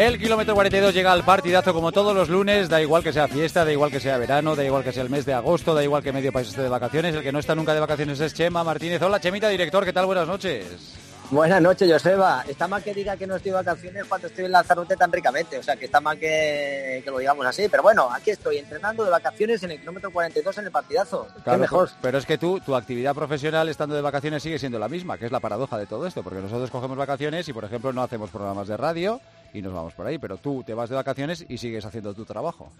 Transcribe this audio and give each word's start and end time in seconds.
El 0.00 0.18
kilómetro 0.18 0.54
42 0.54 0.94
llega 0.94 1.12
al 1.12 1.24
partidazo 1.24 1.74
como 1.74 1.92
todos 1.92 2.14
los 2.14 2.30
lunes, 2.30 2.70
da 2.70 2.80
igual 2.80 3.02
que 3.02 3.12
sea 3.12 3.28
fiesta, 3.28 3.66
da 3.66 3.70
igual 3.70 3.90
que 3.90 4.00
sea 4.00 4.16
verano, 4.16 4.56
da 4.56 4.64
igual 4.64 4.82
que 4.82 4.92
sea 4.92 5.02
el 5.02 5.10
mes 5.10 5.26
de 5.26 5.34
agosto, 5.34 5.74
da 5.74 5.84
igual 5.84 6.02
que 6.02 6.10
medio 6.10 6.32
país 6.32 6.48
esté 6.48 6.62
de 6.62 6.70
vacaciones, 6.70 7.14
el 7.14 7.22
que 7.22 7.30
no 7.30 7.38
está 7.38 7.54
nunca 7.54 7.74
de 7.74 7.80
vacaciones 7.80 8.18
es 8.18 8.32
Chema 8.32 8.64
Martínez. 8.64 9.02
Hola 9.02 9.20
Chemita, 9.20 9.50
director, 9.50 9.84
¿qué 9.84 9.92
tal? 9.92 10.06
Buenas 10.06 10.26
noches. 10.26 10.96
Buenas 11.30 11.60
noches, 11.60 11.92
Joseba. 11.92 12.46
Está 12.48 12.66
mal 12.66 12.82
que 12.82 12.94
diga 12.94 13.14
que 13.18 13.26
no 13.26 13.36
estoy 13.36 13.50
de 13.50 13.56
vacaciones 13.56 14.06
cuando 14.06 14.28
estoy 14.28 14.46
en 14.46 14.52
Lanzarote 14.52 14.96
tan 14.96 15.12
ricamente. 15.12 15.58
O 15.58 15.62
sea, 15.62 15.76
que 15.76 15.84
está 15.84 16.00
mal 16.00 16.18
que, 16.18 17.04
lo 17.06 17.18
digamos 17.18 17.44
así. 17.44 17.68
Pero 17.68 17.82
bueno, 17.82 18.08
aquí 18.10 18.30
estoy 18.30 18.56
entrenando 18.56 19.04
de 19.04 19.10
vacaciones 19.10 19.62
en 19.62 19.72
el 19.72 19.80
kilómetro 19.80 20.10
42 20.10 20.58
en 20.58 20.64
el 20.64 20.70
partidazo. 20.72 21.28
Qué 21.44 21.56
mejor. 21.58 21.90
Pero 22.00 22.16
es 22.16 22.24
que 22.24 22.38
tú, 22.38 22.58
tu 22.60 22.74
actividad 22.74 23.14
profesional 23.14 23.68
estando 23.68 23.94
de 23.94 24.00
vacaciones 24.00 24.42
sigue 24.42 24.58
siendo 24.58 24.78
la 24.78 24.88
misma, 24.88 25.18
que 25.18 25.26
es 25.26 25.30
la 25.30 25.40
paradoja 25.40 25.76
de 25.76 25.86
todo 25.86 26.06
esto. 26.06 26.24
Porque 26.24 26.40
nosotros 26.40 26.70
cogemos 26.70 26.96
vacaciones 26.96 27.46
y, 27.48 27.52
por 27.52 27.64
ejemplo, 27.64 27.92
no 27.92 28.02
hacemos 28.02 28.30
programas 28.30 28.66
de 28.66 28.78
radio 28.78 29.20
y 29.52 29.62
nos 29.62 29.72
vamos 29.72 29.94
por 29.94 30.06
ahí. 30.06 30.18
Pero 30.18 30.36
tú 30.36 30.62
te 30.64 30.74
vas 30.74 30.90
de 30.90 30.96
vacaciones 30.96 31.44
y 31.48 31.58
sigues 31.58 31.84
haciendo 31.84 32.14
tu 32.14 32.24
trabajo 32.24 32.70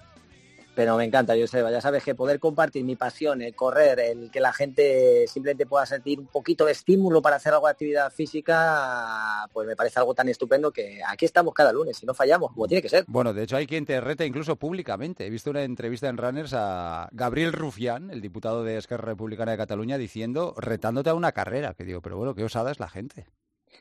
pero 0.81 0.97
me 0.97 1.05
encanta, 1.05 1.35
Joseba. 1.39 1.71
Ya 1.71 1.83
sabes 1.83 2.03
que 2.03 2.15
poder 2.15 2.39
compartir 2.41 2.85
mi 2.85 2.97
pasión, 2.97 3.43
el 3.43 3.55
correr, 3.55 4.01
el 4.01 4.31
que 4.31 4.41
la 4.41 4.53
gente 4.53 5.27
simplemente 5.27 5.67
pueda 5.67 5.85
sentir 5.85 6.19
un 6.19 6.27
poquito 6.27 6.65
de 6.65 6.73
estímulo 6.73 7.21
para 7.21 7.37
hacer 7.37 7.53
algo 7.53 7.67
de 7.67 7.73
actividad 7.73 8.11
física, 8.11 9.47
pues 9.53 9.67
me 9.67 9.77
parece 9.77 9.99
algo 9.99 10.15
tan 10.15 10.31
estupendo 10.31 10.71
que 10.71 11.01
aquí 11.07 11.27
estamos 11.27 11.53
cada 11.55 11.71
lunes 11.73 12.03
y 12.03 12.07
no 12.07 12.15
fallamos, 12.15 12.53
como 12.53 12.67
tiene 12.67 12.81
que 12.81 12.89
ser. 12.89 13.05
Bueno, 13.09 13.35
de 13.35 13.43
hecho 13.43 13.57
hay 13.57 13.67
quien 13.67 13.85
te 13.85 14.01
reta 14.01 14.25
incluso 14.25 14.57
públicamente. 14.57 15.27
He 15.27 15.31
visto 15.31 15.51
una 15.51 15.65
entrevista 15.65 16.09
en 16.09 16.17
Runners 16.17 16.55
a 16.55 17.09
Gabriel 17.13 17.53
Rufián, 17.53 18.11
el 18.11 18.21
diputado 18.21 18.65
de 18.65 18.79
Esquerra 18.79 19.05
Republicana 19.05 19.53
de 19.53 19.59
Cataluña, 19.59 19.99
diciendo, 19.99 20.55
retándote 20.57 21.11
a 21.11 21.15
una 21.15 21.33
carrera. 21.33 21.75
Que 21.75 21.85
digo, 21.85 22.01
pero 22.01 22.17
bueno, 22.17 22.35
qué 22.35 22.45
osada 22.45 22.71
es 22.71 22.81
la 22.81 22.89
gente. 22.89 23.27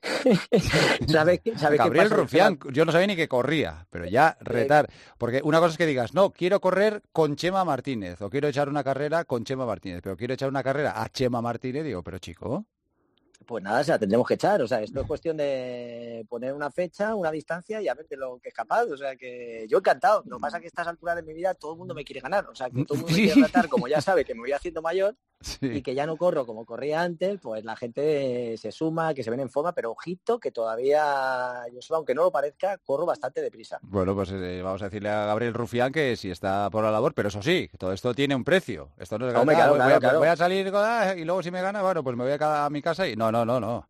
¿Sabe, 1.07 1.41
Gabriel 1.43 2.09
Rufián, 2.09 2.57
yo 2.71 2.85
no 2.85 2.91
sabía 2.91 3.07
ni 3.07 3.15
que 3.15 3.27
corría, 3.27 3.85
pero 3.89 4.05
ya 4.05 4.37
retar. 4.41 4.89
Porque 5.17 5.41
una 5.43 5.59
cosa 5.59 5.71
es 5.71 5.77
que 5.77 5.85
digas, 5.85 6.13
no, 6.13 6.31
quiero 6.31 6.61
correr 6.61 7.03
con 7.11 7.35
Chema 7.35 7.65
Martínez, 7.65 8.21
o 8.21 8.29
quiero 8.29 8.47
echar 8.47 8.69
una 8.69 8.83
carrera 8.83 9.25
con 9.25 9.43
Chema 9.43 9.65
Martínez, 9.65 10.01
pero 10.03 10.15
quiero 10.15 10.33
echar 10.33 10.49
una 10.49 10.63
carrera 10.63 11.01
a 11.01 11.09
Chema 11.09 11.41
Martínez, 11.41 11.83
digo, 11.83 12.03
pero 12.03 12.17
chico. 12.19 12.65
Pues 13.45 13.63
nada, 13.63 13.81
o 13.81 13.83
sea, 13.83 13.97
tendremos 13.97 14.27
que 14.27 14.35
echar. 14.35 14.61
O 14.61 14.67
sea, 14.67 14.81
esto 14.81 15.01
es 15.01 15.07
cuestión 15.07 15.35
de 15.35 16.25
poner 16.29 16.53
una 16.53 16.69
fecha, 16.69 17.15
una 17.15 17.31
distancia 17.31 17.81
y 17.81 17.87
a 17.87 17.95
ver 17.95 18.07
de 18.07 18.15
lo 18.15 18.37
que 18.37 18.49
es 18.49 18.53
capaz. 18.53 18.83
O 18.83 18.97
sea, 18.97 19.15
que 19.15 19.65
yo 19.67 19.79
encantado. 19.79 20.21
Lo 20.27 20.37
que 20.37 20.41
pasa 20.41 20.57
es 20.57 20.61
que 20.61 20.67
a 20.67 20.69
estas 20.69 20.87
alturas 20.87 21.15
de 21.15 21.23
mi 21.23 21.33
vida 21.33 21.55
todo 21.55 21.71
el 21.71 21.79
mundo 21.79 21.95
me 21.95 22.03
quiere 22.03 22.19
ganar. 22.21 22.47
O 22.47 22.53
sea, 22.53 22.69
que 22.69 22.85
todo 22.85 22.95
el 22.95 23.01
mundo 23.01 23.17
me 23.17 23.23
quiere 23.23 23.41
tratar, 23.49 23.67
como 23.67 23.87
ya 23.87 24.01
sabe 24.01 24.23
que 24.23 24.35
me 24.35 24.41
voy 24.41 24.51
haciendo 24.51 24.83
mayor 24.83 25.15
y 25.61 25.81
que 25.81 25.95
ya 25.95 26.05
no 26.05 26.17
corro 26.17 26.45
como 26.45 26.65
corría 26.65 27.01
antes, 27.01 27.39
pues 27.41 27.63
la 27.63 27.75
gente 27.75 28.57
se 28.57 28.71
suma, 28.71 29.13
que 29.13 29.23
se 29.23 29.29
ven 29.29 29.39
en 29.39 29.49
forma, 29.49 29.73
pero 29.73 29.91
ojito 29.91 30.39
que 30.39 30.51
todavía, 30.51 31.63
yo 31.71 31.95
aunque 31.95 32.13
no 32.13 32.23
lo 32.23 32.31
parezca, 32.31 32.77
corro 32.77 33.05
bastante 33.05 33.41
deprisa. 33.41 33.79
Bueno, 33.81 34.13
pues 34.15 34.31
eh, 34.31 34.61
vamos 34.61 34.81
a 34.81 34.85
decirle 34.85 35.09
a 35.09 35.25
Gabriel 35.25 35.53
Rufián 35.53 35.91
que 35.91 36.15
si 36.15 36.29
está 36.29 36.69
por 36.69 36.83
la 36.83 36.91
labor, 36.91 37.13
pero 37.13 37.29
eso 37.29 37.41
sí, 37.41 37.69
todo 37.77 37.93
esto 37.93 38.13
tiene 38.13 38.35
un 38.35 38.43
precio. 38.43 38.89
Esto 38.97 39.17
no 39.17 39.27
es 39.27 39.33
voy, 39.33 39.55
a, 40.27 40.35
salir 40.35 40.71
ah, 40.73 41.15
y 41.15 41.23
luego 41.23 41.41
si 41.41 41.51
me 41.51 41.61
gana, 41.61 41.81
bueno, 41.81 42.03
pues 42.03 42.15
me 42.15 42.23
voy 42.23 42.33
a, 42.33 42.65
a 42.65 42.69
mi 42.69 42.81
casa 42.81 43.07
y 43.07 43.15
no, 43.15 43.31
no, 43.31 43.45
no, 43.45 43.59
no. 43.59 43.87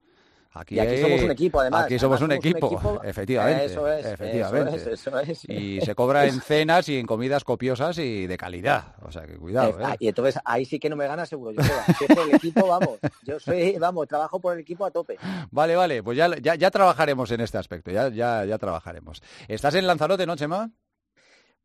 Aquí, 0.52 0.80
aquí 0.80 0.98
somos 0.98 1.22
un 1.22 1.32
equipo, 1.32 1.60
además. 1.60 1.86
Aquí 1.86 2.00
somos, 2.00 2.22
un, 2.22 2.32
equipo, 2.32 3.02
efectivamente. 3.04 3.66
Eso 3.66 3.88
es, 3.88 4.06
efectivamente. 4.06 4.94
Eso 4.94 5.20
es, 5.20 5.46
Y 5.48 5.80
se 5.82 5.94
cobra 5.94 6.26
en 6.26 6.42
cenas 6.42 6.90
y 6.90 6.98
en 6.98 7.06
comidas 7.06 7.44
copiosas 7.44 8.00
y 8.00 8.26
de 8.26 8.38
calidad. 8.38 8.96
O 9.04 9.12
sea, 9.12 9.28
que 9.28 9.38
cuidado. 9.38 9.80
¿eh? 9.80 9.96
Y 10.00 10.08
entonces 10.08 10.42
ahí 10.44 10.66
sí 10.66 10.80
que 10.80 10.90
no 10.90 10.96
me 10.96 11.08
gana 11.08 11.28
seguro. 11.28 11.52
Yo 11.52 12.16
por 12.16 12.28
el 12.28 12.36
equipo, 12.36 12.68
vamos. 12.68 13.00
Yo 13.24 13.40
soy, 13.40 13.78
vamos, 13.78 14.08
trabajo 14.08 14.40
por 14.40 14.56
el 14.56 14.62
equipo 14.62 14.86
a 14.86 14.92
tope. 14.92 15.18
Vale, 15.52 15.76
vale. 15.76 16.02
Pues 16.02 16.18
ya, 16.18 16.36
ya, 16.42 16.56
ya 16.56 16.72
trabajaremos 16.72 17.30
en 17.30 17.42
este 17.42 17.60
aspecto. 17.60 17.92
Ya, 17.92 18.10
ya, 18.10 18.44
ya 18.46 18.58
trabajaremos. 18.58 19.22
¿Estás 19.48 19.76
en 19.76 19.86
Lanzarote, 19.86 20.26
no, 20.26 20.36
Chema? 20.36 20.72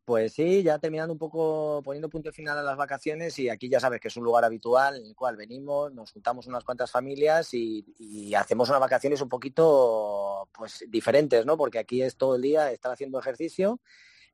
Pues 0.05 0.33
sí, 0.33 0.61
ya 0.61 0.77
terminando 0.77 1.13
un 1.13 1.17
poco, 1.17 1.81
poniendo 1.83 2.09
punto 2.09 2.31
final 2.31 2.55
a 2.59 2.61
las 2.61 2.77
vacaciones 2.77 3.39
y 3.39 3.49
aquí 3.49 3.67
ya 3.69 3.79
sabes 3.79 3.99
que 3.99 4.09
es 4.09 4.15
un 4.17 4.23
lugar 4.23 4.45
habitual 4.45 4.97
en 4.97 5.07
el 5.07 5.15
cual 5.15 5.35
venimos, 5.35 5.91
nos 5.93 6.11
juntamos 6.11 6.45
unas 6.45 6.63
cuantas 6.63 6.91
familias 6.91 7.51
y, 7.55 7.83
hacemos 8.35 8.69
unas 8.69 8.81
vacaciones 8.81 9.19
un 9.21 9.29
poquito 9.29 10.47
pues 10.53 10.85
diferentes, 10.89 11.43
¿no? 11.47 11.57
Porque 11.57 11.79
aquí 11.79 12.03
es 12.03 12.17
todo 12.17 12.35
el 12.35 12.43
día 12.43 12.71
estar 12.71 12.91
haciendo 12.91 13.17
ejercicio 13.17 13.79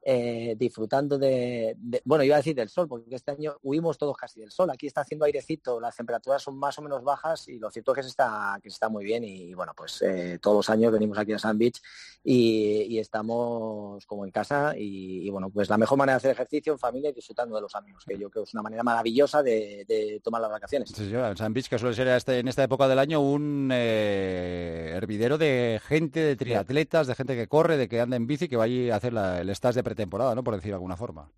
eh, 0.04 0.56
disfrutando 0.58 1.20
de, 1.20 1.78
bueno, 2.06 2.24
iba 2.24 2.36
a 2.36 2.40
decir 2.40 2.56
del 2.56 2.70
sol, 2.70 2.88
porque 2.88 3.14
este 3.14 3.32
año 3.32 3.58
huimos 3.62 4.00
todos 4.00 4.18
casi 4.18 4.40
del 4.40 4.52
sol. 4.52 4.70
Aquí 4.72 4.88
está 4.88 5.02
haciendo 5.02 5.26
airecito, 5.26 5.80
las 5.80 5.96
temperaturas 5.96 6.42
son 6.42 6.58
más 6.58 6.78
o 6.80 6.82
menos 6.82 7.04
bajas 7.04 7.48
y 7.48 7.60
lo 7.60 7.70
cierto 7.70 7.92
es 7.92 7.98
que 7.98 8.04
se 8.04 8.10
está, 8.10 8.60
que 8.62 8.70
está 8.70 8.90
muy 8.90 9.04
bien. 9.04 9.24
Y 9.24 9.54
bueno, 9.54 9.74
pues 9.76 10.02
eh, 10.02 10.40
todos 10.42 10.58
los 10.58 10.70
años 10.72 10.92
venimos 10.92 11.18
aquí 11.20 11.34
a 11.34 11.40
San 11.40 11.58
Beach 11.58 11.82
y, 12.24 12.98
estamos 12.98 14.06
como 14.06 14.26
en 14.26 14.32
casa. 14.32 14.74
Y, 14.76 15.30
bueno, 15.30 15.50
pues 15.50 15.70
la 15.70 15.78
mejor 15.78 15.98
manera 15.98 16.16
de 16.16 16.18
hacer 16.18 16.32
ejercicio 16.32 16.74
en 16.74 16.80
familia 16.80 17.10
y 17.10 17.14
disfrutando 17.14 17.56
de 17.56 17.62
los 17.62 17.76
amigos, 17.76 18.04
que 18.06 18.18
yo 18.18 18.30
creo 18.30 18.44
que 18.44 18.50
es 18.50 18.54
una 18.54 18.64
manera 18.64 18.84
maravillosa 18.84 19.42
de, 19.44 20.20
tomar 20.24 20.42
las 20.42 20.52
vacaciones. 20.52 20.90
Sí, 20.90 21.14
en 21.14 21.38
San 21.38 21.54
Beach, 21.54 21.68
que 21.68 21.80
suele 21.80 21.96
ser 21.96 22.08
este, 22.08 22.40
en 22.40 22.48
esta 22.48 22.64
época 22.64 22.88
del 22.88 23.00
año 23.00 23.22
un 23.22 23.70
eh, 23.72 24.94
hervidero 24.96 25.38
de 25.38 25.80
gente, 25.84 26.20
de 26.20 26.36
triatletas, 26.36 27.08
de 27.08 27.16
gente 27.16 27.36
que 27.36 27.48
corre, 27.48 27.78
de 27.78 27.88
que 27.88 28.02
anda 28.02 28.16
en 28.16 28.28
bici, 28.28 28.48
que 28.48 28.58
va 28.58 28.66
a 28.66 28.96
hacer 28.96 29.14
el 29.14 29.50
estás 29.50 29.76
de 29.76 29.84
temporada, 29.96 30.36
¿no? 30.36 30.44
Por 30.44 30.56
decir 30.56 30.70
de 30.70 30.76
alguna 30.76 30.98
forma. 30.98 31.32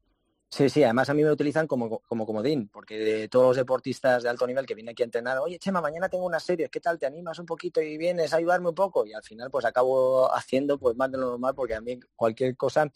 Sí, 0.49 0.69
sí, 0.69 0.83
además 0.83 1.09
a 1.09 1.15
mí 1.15 1.23
me 1.23 1.31
utilizan 1.31 1.65
como, 1.65 1.97
como 2.01 2.27
comodín, 2.27 2.69
porque 2.69 2.99
de 2.99 3.27
todos 3.27 3.47
los 3.47 3.57
deportistas 3.57 4.21
de 4.21 4.29
alto 4.29 4.45
nivel 4.45 4.67
que 4.67 4.75
vienen 4.75 4.91
aquí 4.91 5.01
a 5.01 5.05
entrenar, 5.05 5.39
oye 5.39 5.57
Chema, 5.57 5.81
mañana 5.81 6.09
tengo 6.09 6.25
una 6.25 6.39
serie, 6.39 6.69
¿qué 6.69 6.79
tal? 6.79 6.99
¿Te 6.99 7.07
animas 7.07 7.39
un 7.39 7.47
poquito 7.47 7.81
y 7.81 7.97
vienes 7.97 8.33
a 8.33 8.37
ayudarme 8.37 8.69
un 8.69 8.75
poco? 8.75 9.03
Y 9.03 9.13
al 9.13 9.23
final 9.23 9.49
pues 9.49 9.65
acabo 9.65 10.31
haciendo 10.31 10.77
pues 10.77 10.95
más 10.95 11.11
de 11.11 11.17
lo 11.17 11.31
normal, 11.31 11.55
porque 11.55 11.73
a 11.73 11.81
mí 11.81 11.99
cualquier 12.15 12.55
cosa 12.55 12.91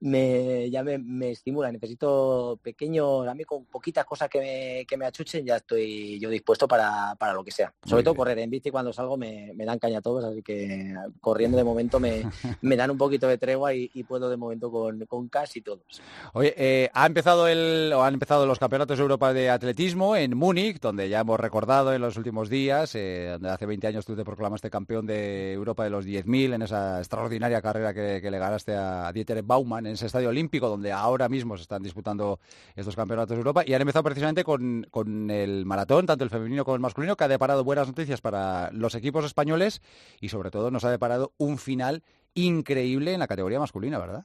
me, 0.00 0.70
ya 0.70 0.82
me, 0.82 1.30
estimula. 1.30 1.72
Necesito 1.72 2.58
pequeños, 2.62 3.26
a 3.26 3.34
mí 3.34 3.44
con 3.44 3.64
poquitas 3.66 4.04
cosas 4.04 4.28
que 4.28 4.40
me, 4.40 4.86
que 4.86 4.96
me 4.96 5.06
achuchen, 5.06 5.44
ya 5.44 5.56
estoy 5.56 6.18
yo 6.20 6.30
dispuesto 6.30 6.68
para, 6.68 7.14
para 7.16 7.32
lo 7.32 7.44
que 7.44 7.50
sea. 7.50 7.72
Sobre 7.84 8.02
todo 8.02 8.14
correr 8.14 8.38
en 8.38 8.50
bici 8.50 8.70
cuando 8.70 8.92
salgo 8.92 9.16
me, 9.16 9.52
me, 9.54 9.64
dan 9.64 9.78
caña 9.78 9.98
a 9.98 10.02
todos, 10.02 10.24
así 10.24 10.42
que 10.42 10.94
corriendo 11.20 11.56
de 11.56 11.64
momento 11.64 12.00
me, 12.00 12.22
me 12.62 12.76
dan 12.76 12.90
un 12.90 12.98
poquito 12.98 13.26
de 13.28 13.38
tregua 13.38 13.74
y, 13.74 13.88
puedo 14.08 14.30
de 14.30 14.36
momento 14.38 14.70
con, 14.70 15.04
con 15.06 15.28
casi 15.28 15.60
todos. 15.60 16.00
Oye, 16.32 16.54
eh, 16.56 16.88
ha 16.94 17.04
empezado 17.04 17.46
el, 17.46 17.92
o 17.92 18.02
han 18.02 18.14
empezado 18.14 18.46
los 18.46 18.58
campeonatos 18.58 18.96
de 18.96 19.02
Europa 19.02 19.34
de 19.34 19.50
atletismo 19.50 20.16
en 20.16 20.34
Múnich, 20.34 20.80
donde 20.80 21.10
ya 21.10 21.20
hemos 21.20 21.38
recordado 21.38 21.92
en 21.92 22.00
los 22.00 22.16
últimos 22.16 22.48
días, 22.48 22.94
eh, 22.94 23.28
donde 23.32 23.50
hace 23.50 23.66
20 23.66 23.86
años 23.86 24.06
tú 24.06 24.16
te 24.16 24.24
proclamaste 24.24 24.70
campeón 24.70 25.06
de 25.06 25.52
Europa 25.52 25.84
de 25.84 25.90
los 25.90 26.06
10.000 26.06 26.54
en 26.54 26.62
esa 26.62 26.98
extraordinaria 26.98 27.60
carrera 27.60 27.92
que, 27.92 28.20
que 28.22 28.30
le 28.30 28.38
ganaste 28.38 28.74
a 28.74 29.12
Dieter 29.12 29.42
Baumann 29.42 29.87
en 29.88 29.94
ese 29.94 30.06
estadio 30.06 30.28
olímpico 30.28 30.68
donde 30.68 30.92
ahora 30.92 31.28
mismo 31.28 31.56
se 31.56 31.62
están 31.62 31.82
disputando 31.82 32.38
estos 32.76 32.94
campeonatos 32.94 33.30
de 33.30 33.40
Europa 33.40 33.64
y 33.66 33.74
han 33.74 33.80
empezado 33.80 34.04
precisamente 34.04 34.44
con, 34.44 34.86
con 34.90 35.30
el 35.30 35.64
maratón, 35.66 36.06
tanto 36.06 36.24
el 36.24 36.30
femenino 36.30 36.64
como 36.64 36.76
el 36.76 36.80
masculino, 36.80 37.16
que 37.16 37.24
ha 37.24 37.28
deparado 37.28 37.64
buenas 37.64 37.88
noticias 37.88 38.20
para 38.20 38.70
los 38.72 38.94
equipos 38.94 39.24
españoles 39.24 39.80
y 40.20 40.28
sobre 40.28 40.50
todo 40.50 40.70
nos 40.70 40.84
ha 40.84 40.90
deparado 40.90 41.32
un 41.38 41.58
final 41.58 42.02
increíble 42.34 43.12
en 43.12 43.20
la 43.20 43.26
categoría 43.26 43.58
masculina, 43.58 43.98
¿verdad? 43.98 44.24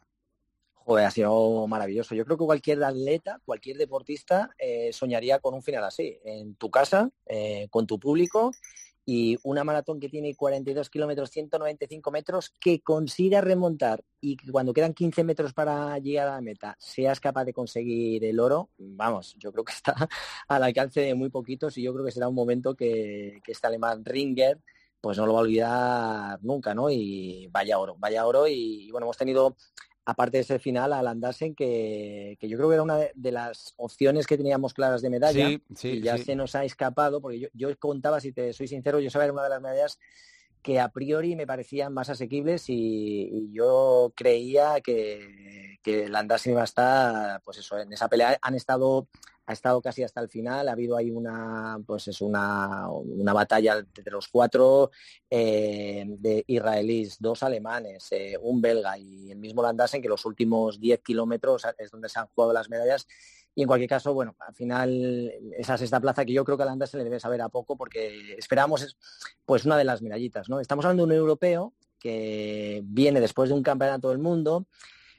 Joder, 0.86 1.06
ha 1.06 1.12
sido 1.12 1.66
maravilloso. 1.68 2.14
Yo 2.14 2.26
creo 2.26 2.38
que 2.38 2.46
cualquier 2.46 2.84
atleta, 2.84 3.40
cualquier 3.46 3.78
deportista 3.78 4.54
eh, 4.58 4.92
soñaría 4.92 5.40
con 5.40 5.54
un 5.54 5.64
final 5.64 5.86
así, 5.86 6.20
en 6.26 6.56
tu 6.56 6.70
casa, 6.70 7.10
eh, 7.26 7.68
con 7.70 7.88
tu 7.88 8.00
público 8.00 8.52
y 9.06 9.38
una 9.44 9.64
maratón 9.64 10.00
que 10.00 10.10
tiene 10.10 10.36
42 10.36 10.90
kilómetros, 10.90 11.30
195 11.30 12.12
metros, 12.12 12.54
que 12.60 12.82
consiga 12.82 13.42
remontar 13.42 14.04
y 14.22 14.38
cuando 14.50 14.74
quedan 14.74 14.94
15 14.94 15.24
metros 15.24 15.54
para 15.54 15.98
llegar 16.00 16.28
a 16.30 16.36
la 16.36 16.42
meta 16.42 16.76
seas 16.80 17.20
capaz 17.20 17.46
de 17.46 17.54
conseguir 17.54 18.24
el 18.24 18.40
oro, 18.40 18.70
vamos, 18.78 19.36
yo 19.38 19.52
creo 19.52 19.66
que 19.66 19.74
está 19.74 19.96
al 20.48 20.64
alcance 20.64 21.02
de 21.02 21.16
muy 21.16 21.30
poquitos 21.30 21.78
y 21.78 21.84
yo 21.84 21.94
creo 21.94 22.06
que 22.06 22.12
será 22.12 22.28
un 22.28 22.36
momento 22.36 22.76
que, 22.76 23.42
que 23.44 23.52
este 23.52 23.68
alemán 23.68 24.06
Ringer 24.06 24.60
pues 25.02 25.18
no 25.18 25.26
lo 25.26 25.34
va 25.34 25.40
a 25.40 25.44
olvidar 25.44 26.40
nunca, 26.44 26.74
¿no? 26.74 26.90
Y 26.90 27.50
vaya 27.52 27.78
oro, 27.78 27.98
vaya 28.00 28.26
oro 28.26 28.48
y 28.48 28.90
bueno, 28.90 29.06
hemos 29.06 29.18
tenido 29.18 29.58
aparte 30.06 30.38
de 30.38 30.42
ese 30.42 30.60
final 30.60 30.94
al 30.94 31.08
Andersen, 31.08 31.56
que, 31.56 32.38
que, 32.40 32.50
yo 32.50 32.58
creo 32.58 32.70
que 32.70 32.76
era 32.76 32.84
una 32.84 32.98
de, 33.14 33.32
las 33.32 33.74
opciones 33.78 34.28
que 34.28 34.38
teníamos 34.38 34.74
claras 34.74 35.02
de 35.02 35.10
medalla 35.10 35.50
y 35.50 36.02
ya 36.02 36.18
se 36.18 36.36
nos 36.36 36.56
ha 36.56 36.66
escapado, 36.66 37.22
porque 37.22 37.40
yo, 37.40 37.48
yo, 37.54 37.78
contaba, 37.80 38.20
si 38.20 38.32
te 38.32 38.54
soy 38.54 38.68
sincero, 38.68 39.00
yo 39.00 39.10
sabía 39.10 39.32
una 39.32 39.44
de 39.44 39.50
las 39.50 39.62
medallas 39.62 40.00
que 40.62 40.80
a 40.80 40.90
priori 40.90 41.36
me 41.36 41.46
parecían 41.46 41.94
más 41.94 42.10
asequibles 42.10 42.66
y, 42.70 43.52
yo 43.52 44.14
creía 44.16 44.82
que, 44.82 45.78
que 45.84 46.06
el 46.06 46.16
Andersen 46.16 46.54
iba 46.54 46.62
a 46.62 46.66
estar, 46.66 47.42
pues 47.42 47.58
eso, 47.58 47.78
en 47.78 47.92
esa 47.94 48.08
pelea 48.08 48.38
han 48.42 48.56
estado 48.56 49.08
ha 49.46 49.54
estado 49.54 49.82
casi 49.82 50.04
hasta 50.04 50.22
el 50.22 50.30
final, 50.30 50.70
ha 50.70 50.72
habido 50.72 50.96
ahí 50.96 51.12
una, 51.12 51.78
pues 51.86 52.08
es 52.08 52.22
una, 52.22 52.90
una 52.90 53.34
batalla 53.34 53.78
entre 53.78 54.12
los 54.12 54.28
cuatro 54.28 54.92
eh, 55.30 56.06
de 56.08 56.44
israelíes, 56.48 57.18
dos 57.20 57.44
alemanes, 57.44 58.08
eh, 58.12 58.38
un 58.42 58.62
belga 58.62 58.98
y 58.98 59.32
el 59.32 59.40
mismo 59.40 59.62
Landasen, 59.62 60.02
que 60.02 60.08
los 60.08 60.26
últimos 60.26 60.80
10 60.80 61.02
kilómetros 61.02 61.66
es 61.78 61.92
donde 61.92 62.10
se 62.10 62.20
han 62.20 62.28
jugado 62.28 62.54
las 62.54 62.70
medallas. 62.70 63.06
Y 63.56 63.62
en 63.62 63.68
cualquier 63.68 63.90
caso, 63.90 64.14
bueno, 64.14 64.36
al 64.40 64.56
final 64.56 65.32
esa 65.58 65.76
esta 65.76 66.00
plaza 66.00 66.26
que 66.26 66.34
yo 66.34 66.44
creo 66.44 66.58
que 66.58 66.64
a 66.64 66.66
Landasen 66.66 67.00
le 67.00 67.04
debe 67.04 67.20
saber 67.20 67.42
a 67.42 67.50
poco 67.50 67.78
porque 67.78 68.36
esperamos 68.38 68.98
pues 69.46 69.66
una 69.66 69.78
de 69.78 69.84
las 69.84 70.02
medallitas, 70.02 70.50
¿no? 70.50 70.60
Estamos 70.60 70.86
hablando 70.86 71.06
de 71.06 71.14
un 71.14 71.18
europeo 71.20 71.74
que 72.00 72.82
viene 72.84 73.22
después 73.22 73.50
de 73.50 73.56
un 73.56 73.64
campeonato 73.64 74.10
del 74.10 74.18
mundo, 74.18 74.68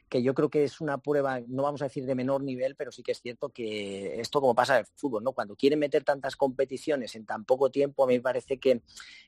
que 0.08 0.22
yo 0.22 0.34
creo 0.34 0.48
que 0.48 0.64
es 0.64 0.80
una 0.80 0.98
prueba, 0.98 1.40
no 1.46 1.62
vamos 1.62 1.82
a 1.82 1.86
decir 1.86 2.06
de 2.06 2.14
menor 2.14 2.42
nivel, 2.42 2.76
pero 2.76 2.92
sí 2.92 3.02
que 3.02 3.12
es 3.12 3.20
cierto 3.20 3.48
que 3.48 4.20
esto 4.20 4.40
como 4.40 4.54
pasa 4.54 4.74
en 4.74 4.80
el 4.80 4.86
fútbol, 4.94 5.24
¿no? 5.24 5.32
Cuando 5.32 5.56
quieren 5.56 5.78
meter 5.78 6.04
tantas 6.04 6.36
competiciones 6.36 7.14
en 7.14 7.26
tan 7.26 7.44
poco 7.44 7.70
tiempo, 7.70 8.04
a 8.04 8.06
mí 8.06 8.14
me 8.14 8.20
parece 8.20 8.58
que 8.58 8.82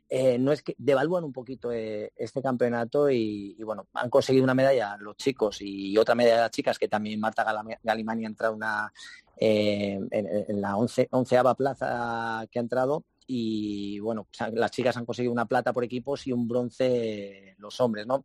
eh, 0.09 0.39
no 0.39 0.53
es 0.53 0.63
que 0.63 0.75
devalúan 0.79 1.25
un 1.25 1.33
poquito 1.33 1.73
eh, 1.73 2.13
este 2.17 2.43
campeonato 2.43 3.11
y, 3.11 3.57
bueno, 3.65 3.89
han 3.95 4.11
conseguido 4.11 4.45
una 4.45 4.55
medalla 4.55 4.97
los 4.99 5.17
chicos 5.17 5.59
y 5.61 5.97
otra 5.99 6.15
medalla 6.15 6.43
las 6.43 6.51
chicas, 6.51 6.79
que 6.79 6.89
también 6.89 7.19
Marta 7.19 7.45
Galimani 7.83 8.25
ha 8.25 8.29
entrado 8.29 8.55
una, 8.55 8.93
eh, 9.39 9.99
en, 10.11 10.61
la 10.61 10.77
once, 10.77 11.09
onceava 11.11 11.55
plaza 11.55 12.47
que 12.51 12.59
ha 12.59 12.63
entrado 12.63 13.05
y 13.27 13.99
bueno, 13.99 14.29
las 14.53 14.71
chicas 14.71 14.97
han 14.97 15.05
conseguido 15.05 15.33
una 15.33 15.47
plata 15.47 15.73
por 15.73 15.85
equipos 15.85 16.27
y 16.27 16.33
un 16.33 16.47
bronce 16.47 17.57
los 17.59 17.81
hombres, 17.81 18.07
¿no? 18.07 18.25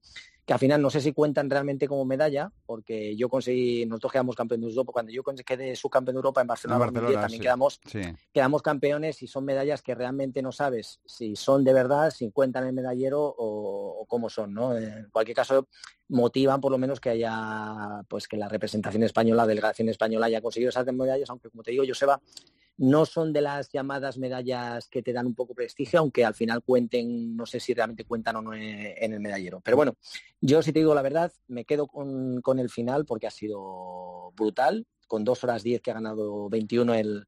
Que 0.52 0.56
al 0.56 0.60
final 0.60 0.82
no 0.82 0.90
sé 0.90 1.00
si 1.00 1.14
cuentan 1.14 1.50
realmente 1.50 1.88
como 1.88 2.04
medalla, 2.04 2.52
porque 2.66 3.16
yo 3.16 3.30
conseguí, 3.30 3.86
nosotros 3.86 4.12
quedamos 4.12 4.36
campeones 4.36 4.66
de 4.66 4.72
Europa, 4.72 4.92
cuando 4.92 5.10
yo 5.14 5.24
quedé 5.24 5.78
subcampeón 5.78 6.16
de 6.16 6.18
Europa 6.18 6.42
en 6.42 6.48
Barcelona, 6.48 6.92
también 6.92 7.42
quedamos, 7.42 7.80
quedamos 8.34 8.62
campeones 8.62 9.24
y 9.24 9.28
son 9.28 9.46
medallas 9.46 9.82
que 9.82 9.96
realmente 9.96 10.42
no 10.42 10.52
sabes 10.52 11.00
si 11.06 11.38
son 11.38 11.64
de 11.64 11.72
verdad, 11.72 12.12
si 12.12 12.32
cuentan 12.32 12.68
el 12.68 12.74
medallero 12.74 13.34
o, 13.38 14.06
cómo 14.10 14.30
son, 14.30 14.54
¿no? 14.54 14.78
En 14.78 15.10
cualquier 15.10 15.38
caso, 15.38 15.70
motivan 16.10 16.60
por 16.60 16.74
lo 16.74 16.78
menos 16.78 17.00
que 17.00 17.12
haya, 17.12 18.04
pues 18.10 18.28
que 18.28 18.36
la 18.36 18.50
representación 18.50 19.04
española, 19.04 19.48
delegación 19.48 19.88
española 19.88 20.26
haya 20.26 20.42
conseguido 20.42 20.68
esas 20.68 20.86
medallas, 20.88 21.30
aunque 21.30 21.50
como 21.50 21.64
te 21.64 21.72
digo, 21.72 21.86
Joseba, 21.88 22.20
no 22.82 23.06
son 23.06 23.32
de 23.32 23.42
las 23.42 23.72
llamadas 23.72 24.18
medallas 24.18 24.88
que 24.88 25.04
te 25.04 25.14
dan 25.14 25.28
un 25.28 25.36
poco 25.36 25.54
prestigio, 25.54 26.00
aunque 26.00 26.26
al 26.26 26.34
final 26.34 26.64
cuenten, 26.64 27.36
no 27.36 27.46
sé 27.46 27.60
si 27.60 27.76
realmente 27.76 28.06
cuentan 28.06 28.38
o 28.38 28.42
no 28.42 28.56
en 28.56 29.14
el 29.14 29.20
medallero. 29.20 29.62
Pero 29.64 29.78
bueno, 29.78 29.98
yo 30.40 30.64
si 30.64 30.74
te 30.74 30.80
digo 30.80 30.96
la 30.96 31.04
verdad, 31.04 31.32
me 31.48 31.64
quedo 31.64 31.86
con, 31.86 32.42
el 32.58 32.70
final 32.72 33.06
porque 33.06 33.28
ha 33.28 33.32
sido 33.32 34.32
brutal, 34.36 34.88
con 35.08 35.24
dos 35.24 35.44
horas 35.44 35.62
diez 35.62 35.80
que 35.80 35.92
ha 35.92 35.96
ganado 35.96 36.50
21 36.50 36.96
el, 36.96 37.28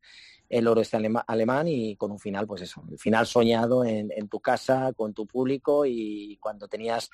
el 0.50 0.68
oro 0.68 0.82
este 0.82 0.98
alemán 0.98 1.68
y 1.68 1.96
con 1.98 2.12
un 2.12 2.20
final, 2.20 2.48
pues 2.48 2.64
eso, 2.64 2.84
el 2.90 2.98
final 2.98 3.28
soñado 3.28 3.86
en, 3.86 4.12
en, 4.12 4.28
tu 4.30 4.40
casa, 4.40 4.92
con 4.94 5.14
tu 5.14 5.28
público 5.28 5.86
y 5.86 6.36
cuando 6.42 6.68
tenías 6.68 7.12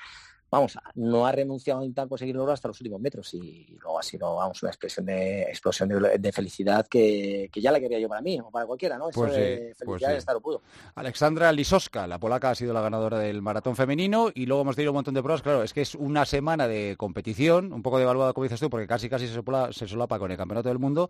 vamos, 0.50 0.78
no 0.96 1.26
ha 1.26 1.32
renunciado 1.32 1.82
a 1.82 1.84
intentar 1.84 2.08
conseguir 2.08 2.38
oro 2.38 2.52
hasta 2.52 2.68
los 2.68 2.80
últimos 2.82 3.00
metros 3.00 3.34
y 3.34 3.78
luego 3.82 4.00
ha 4.00 4.04
sido, 4.04 4.36
vamos, 4.36 4.62
una 4.64 4.72
expresión 4.72 5.06
de 5.06 5.44
explosión 5.44 5.90
de, 5.90 6.32
felicidad 6.32 6.88
que, 6.88 7.50
ya 7.54 7.72
la 7.72 7.80
quería 7.80 8.00
yo 8.00 8.08
para 8.08 8.22
mí 8.22 8.40
o 8.40 8.50
para 8.50 8.66
cualquiera, 8.66 8.98
¿no? 8.98 9.10
Eso 9.10 9.22
pues 9.22 9.34
de 9.34 9.76
pues 9.78 9.78
felicidad 9.78 10.16
estar 10.16 10.40
pudo. 10.40 10.62
Alexandra 10.96 11.52
Lisoska, 11.52 12.08
la 12.08 12.20
polaca, 12.20 12.52
ha 12.52 12.56
sido 12.56 12.74
la 12.74 12.82
ganadora 12.82 13.20
del 13.20 13.42
maratón 13.42 13.76
femenino 13.76 14.30
y 14.34 14.46
luego 14.46 14.62
hemos 14.62 14.76
tenido 14.76 14.92
un 14.92 14.98
montón 14.98 15.14
de 15.14 15.22
pruebas. 15.22 15.42
Claro, 15.42 15.64
es 15.64 15.74
que 15.74 15.82
es 15.82 15.96
una 15.96 16.26
semana 16.26 16.68
de 16.68 16.96
competición, 16.98 17.74
un 17.74 17.82
poco 17.82 18.00
devaluada, 18.00 18.34
como 18.34 18.44
dices 18.44 18.60
tú, 18.60 18.70
porque 18.70 18.88
casi 18.88 19.10
casi 19.10 19.28
se, 19.28 19.42
se 19.72 19.88
solapa 19.88 20.20
con 20.20 20.32
el 20.32 20.38
Campeonato 20.38 20.70
del 20.70 20.80
Mundo, 20.80 21.10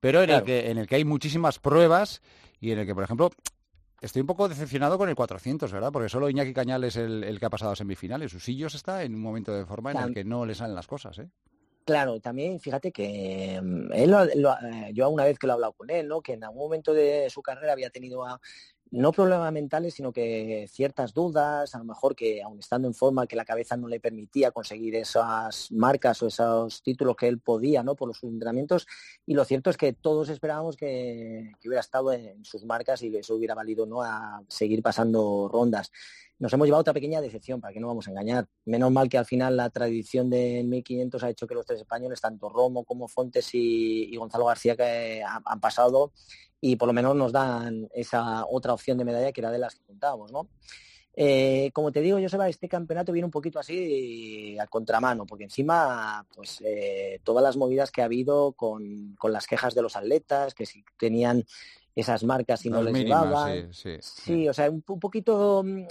pero 0.00 0.22
en, 0.22 0.30
el 0.30 0.42
que, 0.42 0.70
en 0.70 0.78
el 0.78 0.86
que 0.86 0.96
hay 0.96 1.04
muchísimas 1.04 1.58
pruebas 1.58 2.22
y 2.60 2.72
en 2.72 2.80
el 2.80 2.86
que, 2.86 2.94
por 2.94 3.04
ejemplo, 3.04 3.30
Estoy 4.00 4.20
un 4.20 4.26
poco 4.26 4.48
decepcionado 4.48 4.96
con 4.96 5.08
el 5.08 5.16
400, 5.16 5.72
¿verdad? 5.72 5.90
Porque 5.92 6.08
solo 6.08 6.30
Iñaki 6.30 6.54
Cañal 6.54 6.84
es 6.84 6.96
el, 6.96 7.36
que 7.38 7.46
ha 7.46 7.50
pasado 7.50 7.72
a 7.72 7.76
semifinales. 7.76 8.30
Susillos 8.30 8.74
está 8.74 9.02
en 9.02 9.14
un 9.14 9.20
momento 9.20 9.52
de 9.52 9.66
forma 9.66 9.90
en 9.90 9.98
el 9.98 10.14
que 10.14 10.24
no 10.24 10.46
le 10.46 10.54
salen 10.54 10.76
las 10.76 10.86
cosas, 10.86 11.18
¿eh? 11.18 11.28
Claro, 11.88 12.20
también 12.20 12.60
fíjate 12.60 12.92
que 12.92 13.58
mm, 13.62 13.92
él 13.94 14.12
eh, 14.12 14.90
yo 14.92 15.08
una 15.08 15.24
vez 15.24 15.38
que 15.38 15.46
lo 15.46 15.54
he 15.54 15.54
hablado 15.54 15.72
con 15.72 15.88
él, 15.88 16.06
¿no? 16.06 16.20
que 16.20 16.34
en 16.34 16.44
algún 16.44 16.64
momento 16.64 16.92
de 16.92 17.30
su 17.30 17.40
carrera 17.40 17.72
había 17.72 17.88
tenido 17.88 18.26
a, 18.26 18.38
no 18.90 19.12
problemas 19.12 19.52
mentales, 19.52 19.94
sino 19.94 20.12
que 20.12 20.66
ciertas 20.70 21.12
dudas, 21.12 21.74
a 21.74 21.78
lo 21.78 21.84
mejor 21.84 22.16
que 22.16 22.42
aun 22.42 22.58
estando 22.58 22.88
en 22.88 22.94
forma, 22.94 23.26
que 23.26 23.36
la 23.36 23.44
cabeza 23.44 23.76
no 23.76 23.88
le 23.88 24.00
permitía 24.00 24.50
conseguir 24.50 24.94
esas 24.94 25.70
marcas 25.72 26.22
o 26.22 26.28
esos 26.28 26.82
títulos 26.82 27.16
que 27.16 27.28
él 27.28 27.38
podía, 27.38 27.82
¿no? 27.82 27.96
Por 27.96 28.08
los 28.08 28.22
entrenamientos. 28.22 28.86
Y 29.26 29.34
lo 29.34 29.44
cierto 29.44 29.70
es 29.70 29.76
que 29.76 29.92
todos 29.92 30.28
esperábamos 30.28 30.76
que, 30.76 31.52
hubiera 31.64 31.80
estado 31.80 32.12
en 32.12 32.44
sus 32.44 32.64
marcas 32.64 33.02
y 33.02 33.10
que 33.10 33.18
eso 33.18 33.34
hubiera 33.34 33.54
valido, 33.54 33.84
¿no? 33.86 34.02
A 34.02 34.42
seguir 34.48 34.82
pasando 34.82 35.48
rondas. 35.52 35.90
Nos 36.38 36.52
hemos 36.52 36.66
llevado 36.66 36.82
otra 36.82 36.94
pequeña 36.94 37.20
decepción, 37.20 37.60
para 37.60 37.74
que 37.74 37.80
no 37.80 37.88
vamos 37.88 38.06
a 38.06 38.10
engañar. 38.12 38.46
Menos 38.64 38.92
mal 38.92 39.08
que 39.08 39.18
al 39.18 39.26
final 39.26 39.56
la 39.56 39.70
tradición 39.70 40.30
del 40.30 40.68
1500 40.68 41.24
ha 41.24 41.30
hecho 41.30 41.48
que 41.48 41.54
los 41.54 41.66
tres 41.66 41.80
españoles, 41.80 42.20
tanto 42.20 42.48
Romo 42.48 42.84
como 42.84 43.08
Fontes 43.08 43.50
y, 43.52 44.16
Gonzalo 44.16 44.44
García, 44.44 44.76
que 44.76 45.20
han 45.22 45.60
pasado 45.60 46.12
y 46.60 46.76
por 46.76 46.88
lo 46.88 46.92
menos 46.92 47.14
nos 47.14 47.32
dan 47.32 47.88
esa 47.94 48.44
otra 48.46 48.72
opción 48.72 48.98
de 48.98 49.04
medalla 49.04 49.32
que 49.32 49.40
era 49.40 49.50
de 49.50 49.58
las 49.58 49.74
que 49.74 49.84
contábamos, 49.84 50.32
¿no? 50.32 50.48
Eh, 51.20 51.72
como 51.72 51.90
te 51.90 52.00
digo, 52.00 52.20
Joseba, 52.20 52.48
este 52.48 52.68
campeonato 52.68 53.10
viene 53.10 53.24
un 53.24 53.32
poquito 53.32 53.58
así 53.58 54.56
a 54.56 54.68
contramano, 54.68 55.26
porque 55.26 55.42
encima, 55.44 56.24
pues 56.32 56.62
eh, 56.64 57.20
todas 57.24 57.42
las 57.42 57.56
movidas 57.56 57.90
que 57.90 58.02
ha 58.02 58.04
habido 58.04 58.52
con, 58.52 59.16
las 59.24 59.48
quejas 59.48 59.74
de 59.74 59.82
los 59.82 59.96
atletas, 59.96 60.54
que 60.54 60.64
si 60.64 60.84
tenían 60.96 61.44
esas 61.96 62.22
marcas 62.22 62.64
y 62.66 62.70
no 62.70 62.84
les 62.84 62.94
llevaban. 62.94 63.72
Sí, 63.72 64.48
o 64.48 64.54
sea, 64.54 64.70
un, 64.70 64.82
poquito 64.82 65.64
mm, 65.64 65.86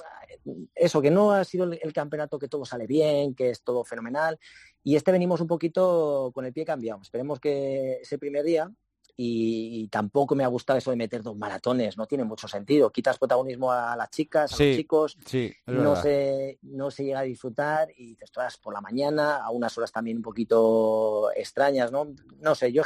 eso, 0.73 1.01
que 1.01 1.11
no 1.11 1.33
ha 1.33 1.43
sido 1.43 1.65
el, 1.65 1.91
campeonato 1.91 2.39
que 2.39 2.47
todo 2.47 2.63
sale 2.63 2.87
bien, 2.87 3.35
que 3.35 3.49
es 3.49 3.63
todo 3.63 3.83
fenomenal. 3.83 4.39
Y 4.81 4.95
este 4.95 5.11
venimos 5.11 5.41
un 5.41 5.47
poquito 5.47 6.31
con 6.33 6.45
el 6.45 6.53
pie 6.53 6.63
cambiado. 6.63 7.01
Esperemos 7.01 7.41
que 7.41 7.99
ese 8.01 8.17
primer 8.17 8.45
día, 8.45 8.71
y, 9.19 9.87
tampoco 9.87 10.35
me 10.35 10.43
ha 10.43 10.47
gustado 10.47 10.77
eso 10.77 10.91
de 10.91 10.97
meter 10.97 11.23
dos 11.23 11.35
maratones, 11.35 11.97
no 11.97 12.05
tiene 12.05 12.23
mucho 12.23 12.47
sentido. 12.47 12.91
Quitas 12.91 13.17
protagonismo 13.17 13.71
a 13.71 13.95
las 13.95 14.11
chicas, 14.11 14.53
a 14.53 14.63
los 14.63 14.75
chicos, 14.75 15.17
no, 15.65 15.95
se, 15.95 16.59
no 16.61 16.91
se 16.91 17.03
llega 17.03 17.19
a 17.19 17.23
disfrutar 17.23 17.89
y 17.97 18.15
te 18.15 18.25
estás 18.25 18.57
por 18.57 18.73
la 18.73 18.81
mañana 18.81 19.37
a 19.37 19.49
unas 19.49 19.75
horas 19.77 19.91
también 19.91 20.17
un 20.17 20.23
poquito 20.23 21.31
extrañas, 21.35 21.91
¿no? 21.91 22.13
No 22.39 22.53
sé, 22.53 22.71
yo 22.71 22.83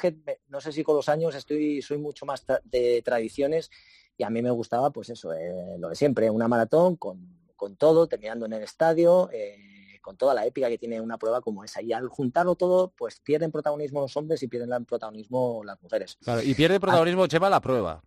no 0.48 0.62
sé 0.62 0.72
si 0.72 0.83
con 0.83 0.95
los 0.95 1.10
años 1.10 1.36
estoy, 1.36 1.81
soy 1.81 1.98
mucho 1.98 2.25
más 2.25 2.45
de 2.63 3.01
tradiciones 3.04 3.69
y 4.16 4.24
a 4.24 4.30
mí 4.30 4.42
me 4.42 4.51
gustaba 4.51 4.89
pues 4.92 5.10
eso, 5.10 5.34
eh, 5.34 5.77
lo 5.77 5.89
de 5.89 5.95
siempre, 5.95 6.30
una 6.30 6.48
maratón 6.48 6.95
con, 6.95 7.42
con 7.57 7.75
todo, 7.75 8.07
terminando 8.07 8.45
en 8.45 8.54
el 8.54 8.63
estadio. 8.63 9.30
Eh, 9.34 9.70
con 10.01 10.18
toda 10.18 10.33
la 10.33 10.45
épica 10.45 10.68
que 10.68 10.77
tiene 10.77 11.00
una 11.00 11.18
prueba 11.18 11.42
como 11.42 11.63
esa. 11.63 11.81
Y 11.81 11.94
al 11.94 12.07
juntarlo 12.09 12.55
todo, 12.55 12.91
pues 12.98 13.20
pierden 13.20 13.51
protagonismo 13.51 14.01
los 14.01 14.17
hombres 14.17 14.41
y 14.43 14.48
pierden 14.48 14.74
el 14.74 14.86
protagonismo 14.86 15.63
las 15.63 15.81
mujeres. 15.81 16.17
y 16.43 16.53
pierde 16.55 16.79
protagonismo, 16.79 17.27
Chema, 17.27 17.50
la 17.50 17.62
prueba. 17.62 18.01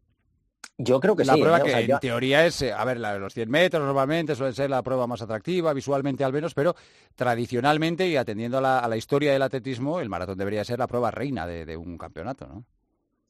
Yo 0.76 0.98
creo 0.98 1.14
que 1.14 1.24
la 1.24 1.34
sí. 1.34 1.38
La 1.38 1.44
prueba 1.44 1.58
¿eh? 1.60 1.86
que 1.86 1.92
en 1.92 1.98
teoría 2.00 2.46
es, 2.46 2.60
eh, 2.62 2.72
a 2.72 2.84
ver, 2.84 2.98
los 2.98 3.32
100 3.32 3.48
metros 3.48 3.84
normalmente 3.84 4.34
suele 4.34 4.52
ser 4.52 4.70
la 4.70 4.82
prueba 4.82 5.06
más 5.06 5.22
atractiva, 5.22 5.72
visualmente 5.72 6.24
al 6.24 6.32
menos, 6.32 6.52
pero 6.52 6.74
tradicionalmente 7.14 8.08
y 8.08 8.16
atendiendo 8.16 8.58
a 8.58 8.88
la, 8.88 8.96
historia 8.96 9.32
del 9.32 9.42
atletismo, 9.42 10.00
el 10.00 10.08
maratón 10.08 10.36
debería 10.36 10.64
ser 10.64 10.80
la 10.80 10.88
prueba 10.88 11.12
reina 11.12 11.46
de, 11.46 11.76
un 11.76 11.96
campeonato, 11.96 12.46
¿no? 12.46 12.64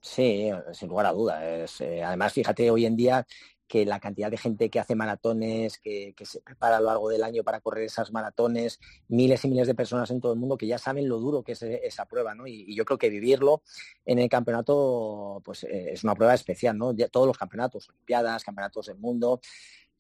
Sí, 0.01 0.51
sin 0.73 0.89
lugar 0.89 1.07
a 1.07 1.13
dudas. 1.13 1.81
Eh, 1.81 2.03
además, 2.03 2.33
fíjate, 2.33 2.71
hoy 2.71 2.85
en 2.85 2.97
día 2.97 3.27
que 3.67 3.87
la 3.87 4.01
cantidad 4.01 4.31
de 4.31 4.37
gente 4.37 4.71
que 4.71 4.79
hace 4.79 4.95
maratones, 4.95 5.79
que, 5.79 6.15
se 6.23 6.41
prepara 6.41 6.77
a 6.77 6.81
lo 6.81 6.87
largo 6.87 7.09
del 7.09 7.23
año 7.23 7.43
para 7.43 7.61
correr 7.61 7.85
esas 7.85 8.13
maratones, 8.13 8.81
miles 9.09 9.45
y 9.45 9.49
miles 9.49 9.67
de 9.67 9.75
personas 9.75 10.11
en 10.11 10.21
todo 10.21 10.33
el 10.33 10.39
mundo 10.39 10.57
que 10.57 10.67
ya 10.67 10.79
saben 10.79 11.09
lo 11.09 11.19
duro 11.19 11.43
que 11.43 11.53
es 11.53 11.63
eh, 11.63 11.81
esa 11.85 12.07
prueba, 12.07 12.35
¿no? 12.35 12.47
Y, 12.47 12.75
yo 12.75 12.85
creo 12.85 12.99
que 12.99 13.11
vivirlo 13.11 13.63
en 14.05 14.19
el 14.19 14.29
campeonato, 14.29 15.41
pues 15.45 15.65
eh, 15.65 15.93
es 15.93 16.05
una 16.05 16.15
prueba 16.15 16.35
especial, 16.35 16.77
¿no? 16.77 16.95
todos 17.11 17.27
los 17.27 17.39
campeonatos, 17.39 17.89
Olimpiadas, 17.89 18.45
campeonatos 18.45 18.87
del 18.87 18.99
mundo. 18.99 19.41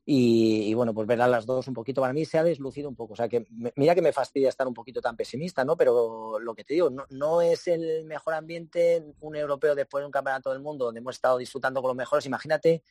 Y, 0.06 0.74
bueno, 0.74 0.92
pues 0.92 1.06
ver 1.06 1.22
a 1.22 1.28
las 1.28 1.46
dos 1.46 1.66
un 1.66 1.72
poquito, 1.72 2.02
para 2.02 2.12
mí 2.12 2.26
se 2.26 2.36
ha 2.36 2.44
deslucido 2.44 2.90
un 2.90 2.94
poco. 2.94 3.14
O 3.14 3.16
sea, 3.16 3.26
que 3.26 3.46
mira 3.76 3.94
que 3.94 4.02
me 4.02 4.12
fastidia 4.12 4.50
estar 4.50 4.66
un 4.68 4.74
poquito 4.74 5.00
tan 5.00 5.16
pesimista, 5.16 5.64
¿no? 5.64 5.78
Pero 5.78 6.38
lo 6.38 6.54
que 6.54 6.62
te 6.62 6.74
digo, 6.74 6.90
no, 6.90 7.06
no 7.08 7.40
es 7.40 7.66
el 7.68 8.04
mejor 8.04 8.34
ambiente 8.34 9.02
un 9.20 9.34
europeo 9.34 9.74
después 9.74 10.02
de 10.02 10.06
un 10.06 10.12
campeonato 10.12 10.50
del 10.50 10.60
mundo 10.60 10.86
donde 10.86 11.00
hemos 11.00 11.14
estado 11.14 11.38
disfrutando 11.38 11.80
con 11.80 11.88
los 11.88 11.96
mejores. 11.96 12.26
Imagínate 12.26 12.82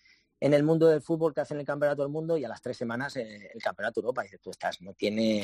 en 0.44 0.54
el 0.54 0.62
mundo 0.62 0.88
del 0.88 1.02
fútbol 1.02 1.34
que 1.34 1.40
hacen 1.40 1.58
el 1.58 1.66
campeonato 1.66 2.02
del 2.02 2.12
mundo 2.12 2.38
y 2.38 2.44
a 2.44 2.50
las 2.50 2.62
tres 2.62 2.76
semanas 2.76 3.16
eh, 3.16 3.50
el 3.54 3.62
campeonato 3.62 4.02
de 4.02 4.06
Europa. 4.06 4.24
Y 4.24 4.26
dices, 4.26 4.42
tú 4.42 4.50
estás, 4.50 4.82
no 4.82 4.94
tiene, 4.94 5.42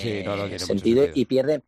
sentido, 0.60 1.06
y 1.14 1.24
pierde 1.24 1.64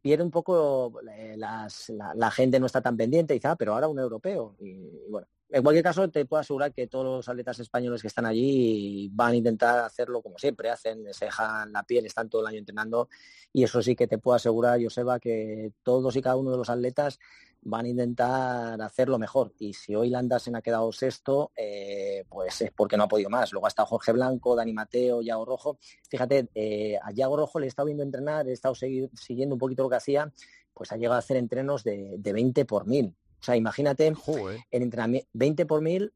pierde 0.00 0.24
un 0.24 0.32
poco 0.32 1.00
eh, 1.16 1.36
la, 1.36 2.30
gente 2.32 2.58
no 2.58 2.66
está 2.66 2.80
tan 2.80 2.96
pendiente 2.96 3.34
y 3.34 3.36
dice, 3.36 3.46
ah, 3.46 3.54
pero 3.54 3.74
ahora 3.74 3.86
un 3.86 4.00
europeo. 4.00 4.56
Y, 4.58 5.08
bueno, 5.08 5.28
en 5.52 5.62
cualquier 5.62 5.84
caso 5.84 6.08
te 6.08 6.24
puedo 6.24 6.40
asegurar 6.40 6.72
que 6.72 6.86
todos 6.86 7.04
los 7.04 7.28
atletas 7.28 7.60
españoles 7.60 8.00
que 8.00 8.08
están 8.08 8.24
allí 8.24 9.10
van 9.12 9.32
a 9.32 9.36
intentar 9.36 9.84
hacerlo 9.84 10.22
como 10.22 10.38
siempre 10.38 10.70
hacen, 10.70 11.04
se 11.12 11.26
dejan 11.26 11.72
la 11.72 11.82
piel, 11.82 12.06
están 12.06 12.30
todo 12.30 12.40
el 12.40 12.48
año 12.48 12.58
entrenando 12.58 13.08
y 13.52 13.62
eso 13.62 13.82
sí 13.82 13.94
que 13.94 14.06
te 14.06 14.18
puedo 14.18 14.34
asegurar, 14.34 14.82
Joseba, 14.82 15.20
que 15.20 15.72
todos 15.82 16.16
y 16.16 16.22
cada 16.22 16.36
uno 16.36 16.52
de 16.52 16.56
los 16.56 16.70
atletas 16.70 17.18
van 17.64 17.84
a 17.84 17.88
intentar 17.88 18.80
hacerlo 18.82 19.18
mejor. 19.18 19.52
Y 19.58 19.74
si 19.74 19.94
hoy 19.94 20.10
Landasen 20.10 20.56
ha 20.56 20.62
quedado 20.62 20.90
sexto, 20.90 21.52
eh, 21.54 22.24
pues 22.28 22.60
es 22.62 22.70
porque 22.72 22.96
no 22.96 23.04
ha 23.04 23.08
podido 23.08 23.30
más. 23.30 23.52
Luego 23.52 23.66
ha 23.66 23.68
estado 23.68 23.86
Jorge 23.86 24.12
Blanco, 24.12 24.56
Dani 24.56 24.72
Mateo, 24.72 25.22
Yago 25.22 25.44
Rojo. 25.44 25.78
Fíjate, 26.08 26.48
eh, 26.54 26.98
a 27.00 27.12
Yago 27.12 27.36
Rojo 27.36 27.60
le 27.60 27.66
he 27.66 27.68
estado 27.68 27.86
viendo 27.86 28.02
entrenar, 28.02 28.48
he 28.48 28.52
estado 28.52 28.74
siguiendo 28.74 29.54
un 29.54 29.58
poquito 29.58 29.84
lo 29.84 29.90
que 29.90 29.96
hacía, 29.96 30.32
pues 30.74 30.90
ha 30.92 30.96
llegado 30.96 31.16
a 31.16 31.18
hacer 31.18 31.36
entrenos 31.36 31.84
de, 31.84 32.16
de 32.18 32.32
20 32.32 32.64
por 32.64 32.86
mil. 32.86 33.14
O 33.42 33.44
sea, 33.44 33.56
imagínate, 33.56 34.06
el 34.06 34.82
entrenamiento 34.82 35.28
20 35.32 35.66
por 35.66 35.82
mil 35.82 36.12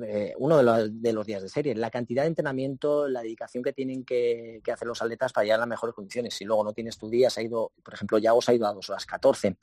eh, 0.00 0.34
uno 0.38 0.58
de 0.58 1.12
los, 1.12 1.26
días 1.26 1.42
de 1.42 1.48
serie, 1.48 1.74
la 1.74 1.90
cantidad 1.90 2.22
de 2.22 2.28
entrenamiento, 2.28 3.08
la 3.08 3.22
dedicación 3.22 3.64
que 3.64 3.72
tienen 3.72 4.04
que, 4.04 4.60
hacer 4.72 4.86
los 4.86 5.02
atletas 5.02 5.32
para 5.32 5.44
llegar 5.44 5.58
a 5.58 5.62
las 5.62 5.68
mejores 5.68 5.94
condiciones. 5.94 6.34
Si 6.34 6.44
luego 6.44 6.62
no 6.62 6.72
tienes 6.72 6.98
tu 6.98 7.08
día, 7.08 7.30
se 7.30 7.40
ha 7.40 7.44
ido, 7.44 7.72
por 7.82 7.94
ejemplo, 7.94 8.18
ya 8.18 8.34
os 8.34 8.48
ha 8.48 8.54
ido 8.54 8.66
a 8.66 8.72
dos 8.74 8.88
horas 8.90 9.06
14, 9.06 9.56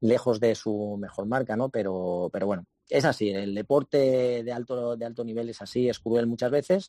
lejos 0.00 0.38
de 0.38 0.54
su 0.54 0.96
mejor 1.00 1.26
marca, 1.26 1.56
¿no? 1.56 1.70
Pero, 1.70 2.28
pero 2.32 2.46
bueno, 2.46 2.66
es 2.88 3.04
así, 3.04 3.30
el 3.30 3.54
deporte 3.54 4.44
de 4.44 4.52
alto, 4.52 4.96
de 4.96 5.06
alto 5.06 5.24
nivel 5.24 5.48
es 5.48 5.60
así, 5.60 5.88
es 5.88 5.98
cruel 5.98 6.26
muchas 6.26 6.50
veces 6.50 6.88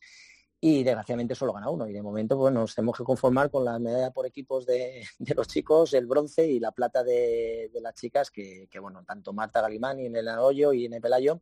y 0.64 0.84
desgraciadamente 0.84 1.34
solo 1.34 1.54
gana 1.54 1.70
uno. 1.70 1.88
Y 1.88 1.92
de 1.92 2.04
momento 2.04 2.38
pues, 2.38 2.54
nos 2.54 2.76
tenemos 2.76 2.96
que 2.96 3.04
conformar 3.04 3.50
con 3.50 3.66
la 3.66 3.80
medalla 3.80 4.12
por 4.12 4.28
equipos 4.28 4.66
de, 4.66 5.04
los 5.36 5.48
chicos, 5.48 5.94
el 5.94 6.06
bronce 6.06 6.48
y 6.48 6.60
la 6.60 6.72
plata 6.72 7.04
de, 7.04 7.72
las 7.82 7.96
chicas, 7.96 8.30
que, 8.30 8.68
que, 8.70 8.80
bueno, 8.80 9.04
tanto 9.04 9.34
Marta 9.34 9.60
Galimani 9.60 10.06
en 10.06 10.16
el 10.16 10.28
Arroyo 10.28 10.72
y 10.72 10.86
en 10.86 10.94
el 10.94 11.02
Pelayo 11.02 11.42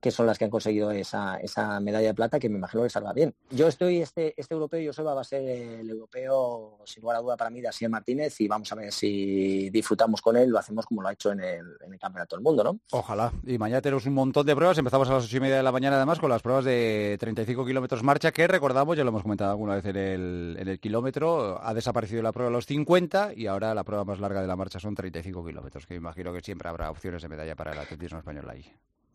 que 0.00 0.10
son 0.10 0.26
las 0.26 0.38
que 0.38 0.44
han 0.44 0.50
conseguido 0.50 0.90
esa, 0.90 1.36
esa 1.36 1.78
medalla 1.80 2.08
de 2.08 2.14
plata, 2.14 2.38
que 2.38 2.48
me 2.48 2.56
imagino 2.56 2.82
que 2.82 2.90
salga 2.90 3.12
bien. 3.12 3.34
Yo 3.50 3.68
estoy, 3.68 4.00
este, 4.00 4.34
este 4.36 4.54
europeo, 4.54 4.80
yo 4.80 5.04
va 5.04 5.20
a 5.20 5.24
ser 5.24 5.42
el 5.42 5.90
europeo, 5.90 6.78
sin 6.84 7.02
lugar 7.02 7.18
a 7.18 7.20
duda 7.20 7.36
para 7.36 7.50
mí, 7.50 7.60
de 7.60 7.68
Asier 7.68 7.90
Martínez, 7.90 8.40
y 8.40 8.48
vamos 8.48 8.70
a 8.72 8.74
ver 8.76 8.92
si 8.92 9.68
disfrutamos 9.70 10.22
con 10.22 10.36
él, 10.36 10.50
lo 10.50 10.58
hacemos 10.58 10.86
como 10.86 11.02
lo 11.02 11.08
ha 11.08 11.12
hecho 11.12 11.32
en 11.32 11.40
el, 11.40 11.64
Campeonato 12.00 12.34
del 12.34 12.42
Mundo, 12.42 12.64
¿no? 12.64 12.80
Ojalá. 12.92 13.30
Y 13.46 13.58
mañana 13.58 13.82
tenemos 13.82 14.06
un 14.06 14.14
montón 14.14 14.46
de 14.46 14.56
pruebas, 14.56 14.78
empezamos 14.78 15.10
a 15.10 15.14
las 15.14 15.24
ocho 15.26 15.36
y 15.36 15.40
media 15.40 15.56
de 15.56 15.62
la 15.62 15.70
mañana 15.70 15.96
además 15.96 16.18
con 16.18 16.30
las 16.30 16.40
pruebas 16.40 16.64
de 16.64 17.18
35 17.20 17.66
kilómetros 17.66 18.02
marcha, 18.02 18.32
que 18.32 18.46
recordamos, 18.46 18.96
ya 18.96 19.04
lo 19.04 19.10
hemos 19.10 19.22
comentado 19.22 19.50
alguna 19.50 19.74
vez 19.74 19.84
en 19.84 19.96
el, 19.96 20.56
en 20.58 20.66
el 20.66 20.80
kilómetro, 20.80 21.60
ha 21.62 21.74
desaparecido 21.74 22.22
la 22.22 22.32
prueba 22.32 22.48
de 22.48 22.54
los 22.54 22.64
50 22.64 23.34
y 23.36 23.48
ahora 23.48 23.74
la 23.74 23.84
prueba 23.84 24.06
más 24.06 24.18
larga 24.18 24.40
de 24.40 24.46
la 24.46 24.56
marcha 24.56 24.80
son 24.80 24.94
35 24.94 25.44
kilómetros, 25.44 25.86
que 25.86 25.94
imagino 25.94 26.32
que 26.32 26.40
siempre 26.40 26.70
habrá 26.70 26.90
opciones 26.90 27.20
de 27.20 27.28
medalla 27.28 27.54
para 27.54 27.72
el 27.72 27.78
atletismo 27.78 28.18
español 28.18 28.48
ahí. 28.48 28.64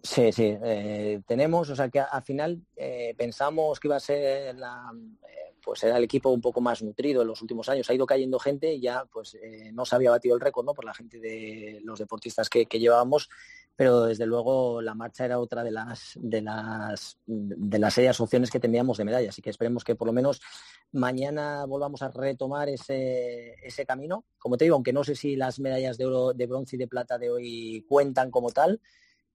Sí, 0.06 0.32
sí, 0.32 0.56
eh, 0.64 1.22
tenemos, 1.26 1.68
o 1.72 1.76
sea 1.76 1.90
que 1.90 2.00
al 2.00 2.22
final 2.22 2.62
eh, 2.76 3.16
pensamos 3.18 3.80
que 3.80 3.88
iba 3.88 3.96
a 3.96 4.00
ser 4.00 4.56
eh, 4.56 5.54
pues 5.64 5.84
era 5.84 5.98
el 5.98 6.04
equipo 6.04 6.30
un 6.30 6.42
poco 6.42 6.62
más 6.62 6.84
nutrido 6.84 7.24
en 7.24 7.28
los 7.28 7.42
últimos 7.42 7.68
años. 7.70 7.90
Ha 7.90 7.96
ido 7.96 8.06
cayendo 8.06 8.38
gente 8.38 8.72
y 8.72 8.82
ya 8.82 9.06
pues 9.12 9.36
no 9.74 9.84
se 9.84 9.96
había 9.96 10.12
batido 10.12 10.36
el 10.36 10.42
récord 10.42 10.64
¿no? 10.64 10.76
por 10.76 10.86
la 10.86 10.94
gente 10.94 11.20
de 11.20 11.80
los 11.84 11.98
deportistas 11.98 12.52
que, 12.52 12.66
llevábamos, 12.66 13.30
pero 13.76 14.06
desde 14.06 14.28
luego 14.28 14.80
la 14.80 14.94
marcha 14.94 15.26
era 15.26 15.40
otra 15.40 15.64
de 15.64 15.72
las 15.72 16.12
de 16.22 16.44
las 16.44 17.18
de 17.26 17.80
las 17.80 17.96
serias 17.96 18.20
opciones 18.20 18.52
que 18.52 18.60
teníamos 18.60 19.00
de 19.00 19.06
medalla. 19.06 19.30
Así 19.30 19.42
que 19.42 19.50
esperemos 19.50 19.84
que 19.84 19.96
por 19.96 20.06
lo 20.06 20.14
menos 20.14 20.40
mañana 20.92 21.66
volvamos 21.66 22.04
a 22.04 22.10
retomar 22.10 22.70
ese, 22.70 23.56
ese 23.66 23.88
camino. 23.88 24.26
Como 24.38 24.56
te 24.56 24.66
digo, 24.66 24.76
aunque 24.76 24.94
no 24.94 25.04
sé 25.04 25.16
si 25.16 25.36
las 25.36 25.60
medallas 25.60 25.98
de 25.98 26.06
oro, 26.06 26.34
de 26.34 26.46
bronce 26.46 26.76
y 26.76 26.80
de 26.80 26.88
plata 26.88 27.18
de 27.18 27.32
hoy 27.32 27.84
cuentan 27.90 28.30
como 28.30 28.52
tal 28.52 28.80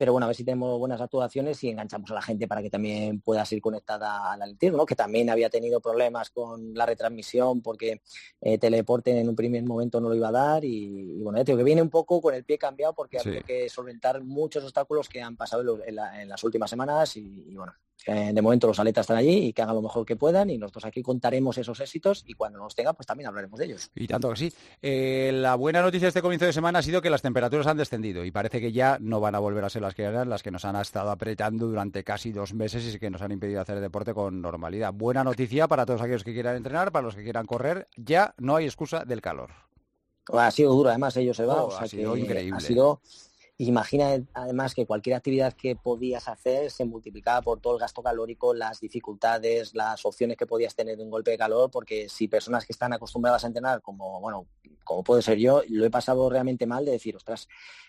pero 0.00 0.12
bueno, 0.12 0.25
a 0.25 0.28
ver 0.28 0.37
si 0.37 0.45
tenemos 0.45 0.78
buenas 0.78 0.99
actuaciones 0.99 1.62
y 1.62 1.69
enganchamos 1.69 2.11
a 2.11 2.14
la 2.14 2.23
gente 2.23 2.49
para 2.49 2.62
que 2.62 2.71
también 2.71 3.21
pueda 3.21 3.45
ser 3.45 3.61
conectada 3.61 4.33
al 4.33 4.40
atletismo, 4.40 4.78
¿no? 4.78 4.87
que 4.87 4.97
también 4.97 5.28
había 5.28 5.50
tenido 5.50 5.78
problemas 5.78 6.30
con 6.30 6.73
la 6.73 6.87
retransmisión 6.87 7.61
porque 7.61 8.00
eh, 8.40 8.57
Teleporte 8.57 9.21
en 9.21 9.28
un 9.28 9.37
primer 9.37 9.62
momento 9.64 10.00
no 10.00 10.09
lo 10.09 10.14
iba 10.14 10.28
a 10.28 10.33
dar 10.33 10.64
y, 10.64 11.21
bueno, 11.23 11.37
ya 11.37 11.45
que 11.45 11.62
viene 11.62 11.83
un 11.83 11.90
poco 11.90 12.23
con 12.23 12.35
el 12.35 12.45
pie 12.45 12.57
cambiado 12.57 12.95
porque 12.95 13.19
hay 13.19 13.42
que 13.42 13.69
solventar 13.69 14.25
muchos 14.25 14.64
obstáculos 14.64 15.07
que 15.07 15.21
han 15.21 15.37
pasado 15.37 15.78
en, 15.85 15.97
las 16.30 16.45
últimas 16.45 16.71
semanas 16.71 17.19
y 17.19 17.54
bueno, 17.54 17.75
de 18.07 18.42
momento 18.42 18.66
los 18.66 18.78
aletas 18.78 19.04
están 19.04 19.16
allí 19.16 19.47
y 19.47 19.52
que 19.52 19.62
hagan 19.62 19.75
lo 19.75 19.83
mejor 19.83 20.07
que 20.07 20.16
puedan 20.16 20.50
y 20.50 20.59
nosotros 20.59 20.85
aquí 20.85 21.02
contaremos 21.02 21.59
esos 21.59 21.80
éxitos 21.80 22.25
y 22.26 22.35
cuando 22.35 22.59
nos 22.59 22.75
tenga 22.75 22.92
pues 22.92 23.07
también 23.07 23.28
hablaremos 23.28 23.59
de 23.59 23.66
ellos. 23.66 23.90
Y 23.95 24.07
tanto 24.07 24.30
que 24.30 24.37
sí. 24.37 24.52
Eh, 24.83 25.30
la 25.35 25.54
buena 25.54 25.83
noticia 25.83 26.07
de 26.07 26.09
este 26.09 26.23
comienzo 26.23 26.47
de 26.47 26.52
semana 26.52 26.80
ha 26.80 26.83
sido 26.83 27.02
que 27.02 27.11
las 27.11 27.23
temperaturas 27.23 27.66
han 27.66 27.76
descendido 27.76 28.25
y 28.25 28.30
parece 28.30 28.61
que 28.61 28.73
ya 28.73 28.99
no 29.00 29.21
van 29.21 29.35
a 29.35 29.38
volver 29.38 29.64
a 29.64 29.71
ser 29.71 29.83
las 29.83 29.95
que 29.95 30.02
eran, 30.02 30.28
las 30.28 30.42
que 30.42 30.50
nos 30.50 30.64
han 30.64 30.76
estado 30.76 31.11
apretando 31.11 31.66
durante 31.66 32.04
casi 32.04 32.33
dos 32.33 32.54
meses 32.54 32.95
y 32.95 32.99
que 32.99 33.11
nos 33.11 33.23
han 33.23 33.33
impedido 33.33 33.61
hacer 33.61 33.80
deporte 33.80 34.14
con 34.14 34.40
normalidad. 34.40 34.92
Buena 34.92 35.25
noticia 35.25 35.69
para 35.69 35.87
todos 35.87 36.00
aquellos 36.00 36.25
que 36.25 36.33
quieran 36.33 36.57
entrenar, 36.57 36.92
para 36.92 37.04
los 37.04 37.14
que 37.14 37.23
quieran 37.23 37.47
correr, 37.47 37.88
ya 37.97 38.35
no 38.38 38.57
hay 38.57 38.64
excusa 38.64 39.04
del 39.04 39.21
calor. 39.21 39.50
Ha 40.33 40.50
sido 40.50 40.73
duro, 40.75 40.90
además 40.90 41.16
ellos 41.16 41.37
se 41.37 41.45
van. 41.45 41.59
Oh, 41.59 41.76
ha 41.76 41.87
sido 41.87 42.16
increíble. 42.16 42.57
Ha 42.57 42.61
sido 42.61 43.00
Imagina 43.62 44.18
además 44.32 44.74
que 44.74 44.86
cualquier 44.86 45.16
actividad 45.16 45.52
que 45.52 45.76
podías 45.76 46.28
hacer 46.28 46.70
se 46.70 46.86
multiplicaba 46.86 47.42
por 47.42 47.60
todo 47.60 47.74
el 47.74 47.80
gasto 47.80 48.02
calórico, 48.02 48.54
las 48.54 48.80
dificultades, 48.80 49.74
las 49.74 50.06
opciones 50.06 50.38
que 50.38 50.46
podías 50.46 50.74
tener 50.74 50.96
de 50.96 51.02
un 51.02 51.10
golpe 51.10 51.32
de 51.32 51.36
calor, 51.36 51.70
porque 51.70 52.08
si 52.08 52.26
personas 52.26 52.64
que 52.64 52.72
están 52.72 52.94
acostumbradas 52.94 53.44
a 53.44 53.48
entrenar, 53.48 53.82
como 53.82 54.18
bueno, 54.18 54.46
como 54.82 55.04
puede 55.04 55.20
ser 55.20 55.36
yo, 55.36 55.62
lo 55.68 55.84
he 55.84 55.90
pasado 55.90 56.30
realmente 56.30 56.64
mal 56.64 56.86
de 56.86 56.92
decir, 56.92 57.14
ostras, 57.14 57.48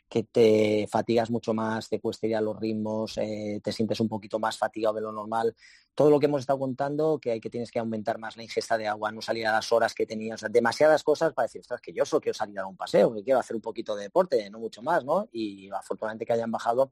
que 0.10 0.24
te 0.24 0.88
fatigas 0.90 1.32
mucho 1.32 1.54
más, 1.54 1.88
te 1.88 2.02
cuesta 2.02 2.28
ir 2.28 2.36
a 2.36 2.42
los 2.42 2.60
ritmos, 2.60 3.18
eh, 3.18 3.62
te 3.64 3.72
sientes 3.72 4.02
un 4.02 4.10
poquito 4.10 4.40
más 4.40 4.58
fatigado 4.58 4.96
de 4.96 5.02
lo 5.02 5.14
normal. 5.14 5.56
Todo 5.94 6.10
lo 6.10 6.20
que 6.20 6.28
hemos 6.28 6.42
estado 6.42 6.60
contando, 6.60 7.20
que 7.20 7.32
hay 7.32 7.42
que 7.42 7.50
tienes 7.50 7.70
que 7.70 7.80
aumentar 7.80 8.18
más 8.18 8.38
la 8.38 8.44
ingesta 8.44 8.78
de 8.78 8.88
agua, 8.88 9.12
no 9.12 9.22
salir 9.22 9.46
a 9.48 9.52
las 9.52 9.72
horas 9.72 9.94
que 9.94 10.06
tenías, 10.06 10.46
demasiadas 10.50 11.04
cosas 11.04 11.34
para 11.34 11.46
decir, 11.46 11.62
ostras, 11.62 11.82
que 11.82 11.92
yo 11.94 12.06
solo 12.06 12.22
quiero 12.22 12.34
salir 12.34 12.58
a 12.60 12.66
un 12.66 12.78
paseo, 12.78 13.14
que 13.14 13.24
quiero 13.24 13.40
hacer 13.40 13.56
un 13.56 13.62
poquito 13.62 13.96
de 13.96 14.04
deporte, 14.04 14.50
no 14.50 14.60
mucho 14.60 14.82
más, 14.82 15.04
¿no? 15.04 15.28
Y 15.32 15.70
afortunadamente 15.72 16.26
que 16.26 16.34
hayan 16.34 16.52
bajado 16.52 16.92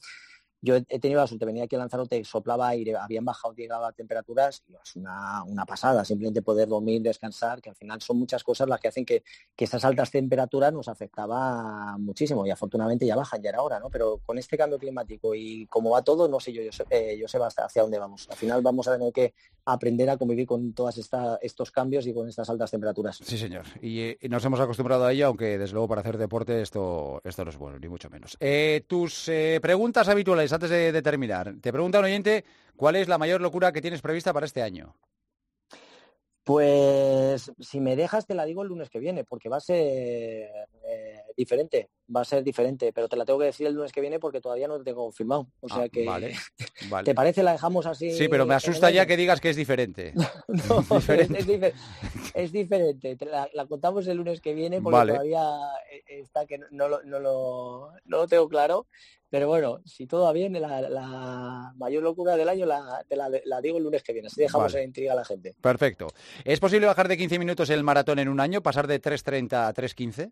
yo 0.61 0.75
he 0.75 0.99
tenido 0.99 1.21
la 1.21 1.27
suerte, 1.27 1.45
venía 1.45 1.63
aquí 1.63 1.75
a 1.75 1.79
Lanzarote, 1.79 2.23
soplaba 2.23 2.67
aire, 2.69 2.95
habían 2.95 3.23
bajado 3.23 3.53
10 3.53 3.69
grados 3.69 3.95
temperaturas, 3.95 4.63
y 4.67 4.73
es 4.73 4.95
una, 4.95 5.65
pasada, 5.65 6.03
simplemente 6.03 6.41
poder 6.41 6.67
dormir, 6.67 7.01
descansar, 7.01 7.61
que 7.61 7.69
al 7.69 7.75
final 7.75 8.01
son 8.01 8.17
muchas 8.17 8.43
cosas 8.43 8.67
las 8.67 8.79
que 8.79 8.89
hacen 8.89 9.05
que, 9.05 9.23
que 9.55 9.65
estas 9.65 9.85
altas 9.85 10.11
temperaturas 10.11 10.73
nos 10.73 10.87
afectaba 10.87 11.97
muchísimo 11.97 12.45
y 12.45 12.51
afortunadamente 12.51 13.05
ya 13.05 13.15
bajan, 13.15 13.41
ya 13.41 13.49
era 13.49 13.61
hora, 13.61 13.79
¿no? 13.79 13.89
Pero 13.89 14.19
con 14.25 14.37
este 14.37 14.57
cambio 14.57 14.77
climático 14.77 15.33
y 15.33 15.65
como 15.67 15.91
va 15.91 16.01
todo, 16.01 16.27
no 16.27 16.39
sé 16.39 16.51
yo, 16.51 16.61
yo 16.61 16.71
sé, 16.71 16.85
eh, 16.89 17.17
yo 17.17 17.27
sé 17.27 17.37
hacia 17.37 17.81
dónde 17.81 17.99
vamos. 17.99 18.27
Al 18.29 18.37
final 18.37 18.61
vamos 18.61 18.87
a 18.87 18.97
tener 18.97 19.13
que 19.13 19.33
aprender 19.65 20.09
a 20.09 20.17
convivir 20.17 20.47
con 20.47 20.73
todos 20.73 20.97
estos 21.41 21.71
cambios 21.71 22.05
y 22.07 22.13
con 22.13 22.27
estas 22.27 22.49
altas 22.49 22.71
temperaturas. 22.71 23.19
Sí, 23.23 23.37
señor. 23.37 23.65
Y, 23.81 24.17
nos 24.29 24.43
hemos 24.45 24.59
acostumbrado 24.59 25.05
a 25.05 25.13
ello, 25.13 25.27
aunque 25.27 25.57
desde 25.57 25.73
luego 25.73 25.87
para 25.87 26.01
hacer 26.01 26.17
deporte 26.17 26.61
esto, 26.61 27.21
esto 27.23 27.43
no 27.45 27.51
es 27.51 27.57
bueno, 27.57 27.79
ni 27.79 27.87
mucho 27.87 28.09
menos. 28.09 28.37
Eh, 28.39 28.83
tus 28.87 29.27
eh, 29.27 29.59
preguntas 29.61 30.07
habituales 30.07 30.48
antes 30.53 30.69
de, 30.69 31.01
terminar. 31.01 31.55
Te 31.61 31.71
pregunta 31.71 31.99
un 31.99 32.05
oyente, 32.05 32.45
¿cuál 32.75 32.95
es 32.95 33.07
la 33.07 33.17
mayor 33.17 33.41
locura 33.41 33.71
que 33.71 33.81
tienes 33.81 34.01
prevista 34.01 34.33
para 34.33 34.45
este 34.45 34.61
año? 34.61 34.95
Pues 36.43 37.51
si 37.59 37.79
me 37.79 37.95
dejas 37.95 38.25
te 38.25 38.33
la 38.33 38.45
digo 38.45 38.63
el 38.63 38.69
lunes 38.69 38.89
que 38.89 38.99
viene, 38.99 39.23
porque 39.23 39.49
va 39.49 39.57
a 39.57 39.59
ser 39.59 39.77
eh, 39.77 41.21
diferente, 41.37 41.89
va 42.15 42.21
a 42.21 42.25
ser 42.25 42.43
diferente, 42.43 42.91
pero 42.91 43.07
te 43.07 43.15
la 43.15 43.23
tengo 43.23 43.39
que 43.39 43.45
decir 43.45 43.67
el 43.67 43.75
lunes 43.75 43.91
que 43.91 44.01
viene 44.01 44.19
porque 44.19 44.41
todavía 44.41 44.67
no 44.67 44.77
te 44.79 44.83
tengo 44.85 45.03
confirmado. 45.03 45.47
O 45.59 45.67
ah, 45.69 45.75
sea 45.75 45.89
que, 45.89 46.05
vale, 46.05 46.35
¿te 47.05 47.13
parece 47.13 47.43
la 47.43 47.51
dejamos 47.51 47.85
así? 47.85 48.11
Sí, 48.11 48.27
pero 48.27 48.45
me 48.45 48.55
asusta 48.55 48.89
ya 48.89 49.05
que 49.05 49.15
digas 49.15 49.39
que 49.39 49.51
es 49.51 49.55
diferente. 49.55 50.13
no, 50.47 50.85
Es, 52.33 52.51
diferente. 52.51 53.17
La, 53.53 53.65
contamos 53.67 54.07
el 54.07 54.17
lunes 54.17 54.41
que 54.41 54.53
viene 54.53 54.81
porque 54.81 55.11
todavía 55.11 55.43
eh, 55.91 56.21
está 56.21 56.45
que 56.45 56.59
no, 56.71 56.87
lo, 56.87 57.03
no, 57.03 57.19
lo, 57.19 57.91
no 58.05 58.17
lo 58.17 58.27
tengo 58.27 58.49
claro. 58.49 58.87
Pero 59.29 59.47
bueno, 59.47 59.79
si 59.85 60.07
todo 60.07 60.25
va 60.25 60.33
bien, 60.33 60.53
la, 60.53 61.73
mayor 61.77 62.03
locura 62.03 62.35
del 62.35 62.49
año 62.49 62.65
la, 62.65 63.05
la, 63.09 63.61
digo 63.61 63.77
el 63.77 63.83
lunes 63.83 64.01
que 64.01 64.13
viene. 64.13 64.27
Así 64.27 64.41
dejamos 64.41 64.73
en 64.73 64.85
intriga 64.85 65.13
a 65.13 65.15
la 65.15 65.25
gente. 65.25 65.55
Perfecto. 65.61 66.07
¿Es 66.43 66.59
posible 66.59 66.87
bajar 66.87 67.07
de 67.07 67.17
15 67.17 67.37
minutos 67.37 67.69
el 67.69 67.83
maratón 67.83 68.19
en 68.19 68.27
un 68.27 68.39
año, 68.39 68.61
pasar 68.63 68.87
de 68.87 69.01
3.30 69.01 69.67
a 69.67 69.73
3.15? 69.73 70.31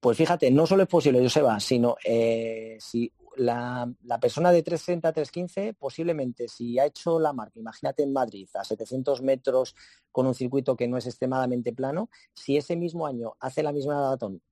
Pues 0.00 0.16
fíjate, 0.16 0.50
no 0.50 0.66
solo 0.66 0.84
es 0.84 0.88
posible, 0.88 1.20
Joseba, 1.20 1.60
sino 1.60 1.96
eh, 2.02 2.78
si 2.80 3.12
la, 3.40 4.18
persona 4.20 4.52
de 4.52 4.62
330 4.62 5.08
a 5.08 5.12
315, 5.12 5.74
posiblemente 5.74 6.46
si 6.46 6.78
ha 6.78 6.84
hecho 6.84 7.18
la 7.18 7.32
marca, 7.32 7.58
imagínate 7.58 8.02
en 8.02 8.12
Madrid, 8.12 8.48
a 8.54 8.64
700 8.64 9.22
metros 9.22 9.74
con 10.12 10.26
un 10.26 10.34
circuito 10.34 10.76
que 10.76 10.86
no 10.86 10.98
es 10.98 11.06
extremadamente 11.06 11.72
plano, 11.72 12.10
si 12.34 12.58
ese 12.58 12.76
mismo 12.76 13.06
año 13.06 13.34
hace 13.40 13.62
la 13.62 13.72
misma 13.72 13.94
maratón, 13.94 14.42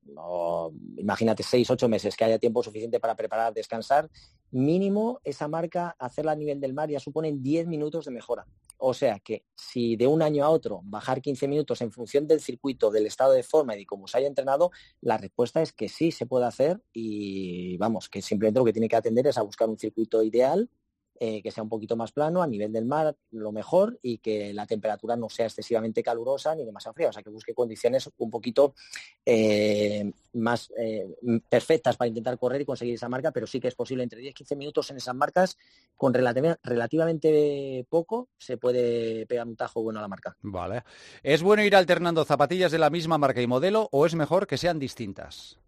imagínate 0.96 1.42
6, 1.42 1.70
8 1.70 1.88
meses, 1.88 2.16
que 2.16 2.24
haya 2.24 2.38
tiempo 2.38 2.62
suficiente 2.62 2.98
para 2.98 3.14
preparar, 3.14 3.52
descansar, 3.52 4.08
mínimo 4.50 5.20
esa 5.22 5.48
marca, 5.48 5.94
hacerla 5.98 6.32
a 6.32 6.36
nivel 6.36 6.58
del 6.58 6.72
mar 6.72 6.88
ya 6.88 7.00
suponen 7.00 7.42
10 7.42 7.66
minutos 7.66 8.06
de 8.06 8.12
mejora. 8.12 8.46
O 8.78 8.94
sea 8.94 9.18
que 9.18 9.44
si 9.56 9.96
de 9.96 10.06
un 10.06 10.22
año 10.22 10.44
a 10.44 10.50
otro 10.50 10.80
bajar 10.84 11.20
15 11.20 11.48
minutos 11.48 11.80
en 11.80 11.90
función 11.90 12.26
del 12.28 12.40
circuito, 12.40 12.90
del 12.90 13.06
estado 13.06 13.32
de 13.32 13.42
forma 13.42 13.74
y 13.74 13.80
de 13.80 13.86
cómo 13.86 14.06
se 14.06 14.18
haya 14.18 14.28
entrenado, 14.28 14.70
la 15.00 15.18
respuesta 15.18 15.60
es 15.60 15.72
que 15.72 15.88
sí 15.88 16.12
se 16.12 16.26
puede 16.26 16.46
hacer 16.46 16.80
y 16.92 17.76
vamos, 17.78 18.08
que 18.08 18.22
simplemente 18.22 18.60
lo 18.60 18.64
que 18.64 18.72
tiene 18.72 18.88
que 18.88 18.96
atender 18.96 19.26
es 19.26 19.36
a 19.36 19.42
buscar 19.42 19.68
un 19.68 19.78
circuito 19.78 20.22
ideal 20.22 20.70
eh, 21.20 21.42
que 21.42 21.50
sea 21.50 21.64
un 21.64 21.68
poquito 21.68 21.96
más 21.96 22.12
plano 22.12 22.42
a 22.42 22.46
nivel 22.46 22.72
del 22.72 22.84
mar, 22.84 23.16
lo 23.32 23.50
mejor, 23.50 23.98
y 24.02 24.18
que 24.18 24.52
la 24.54 24.66
temperatura 24.66 25.16
no 25.16 25.28
sea 25.28 25.46
excesivamente 25.46 26.02
calurosa 26.02 26.54
ni 26.54 26.64
demasiado 26.64 26.94
fría, 26.94 27.08
o 27.08 27.12
sea, 27.12 27.22
que 27.22 27.30
busque 27.30 27.54
condiciones 27.54 28.08
un 28.18 28.30
poquito 28.30 28.74
eh, 29.26 30.12
más 30.34 30.72
eh, 30.78 31.08
perfectas 31.48 31.96
para 31.96 32.08
intentar 32.08 32.38
correr 32.38 32.60
y 32.60 32.64
conseguir 32.64 32.94
esa 32.94 33.08
marca, 33.08 33.32
pero 33.32 33.46
sí 33.46 33.58
que 33.58 33.68
es 33.68 33.74
posible 33.74 34.04
entre 34.04 34.20
10 34.20 34.30
y 34.30 34.34
15 34.34 34.56
minutos 34.56 34.90
en 34.90 34.98
esas 34.98 35.14
marcas, 35.14 35.58
con 35.96 36.14
relativamente 36.14 37.84
poco 37.88 38.28
se 38.38 38.56
puede 38.56 39.26
pegar 39.26 39.46
un 39.46 39.56
tajo 39.56 39.82
bueno 39.82 39.98
a 39.98 40.02
la 40.02 40.08
marca. 40.08 40.36
Vale. 40.42 40.84
¿Es 41.22 41.42
bueno 41.42 41.64
ir 41.64 41.74
alternando 41.74 42.24
zapatillas 42.24 42.70
de 42.70 42.78
la 42.78 42.90
misma 42.90 43.18
marca 43.18 43.42
y 43.42 43.46
modelo 43.46 43.88
o 43.90 44.06
es 44.06 44.14
mejor 44.14 44.46
que 44.46 44.56
sean 44.56 44.78
distintas? 44.78 45.58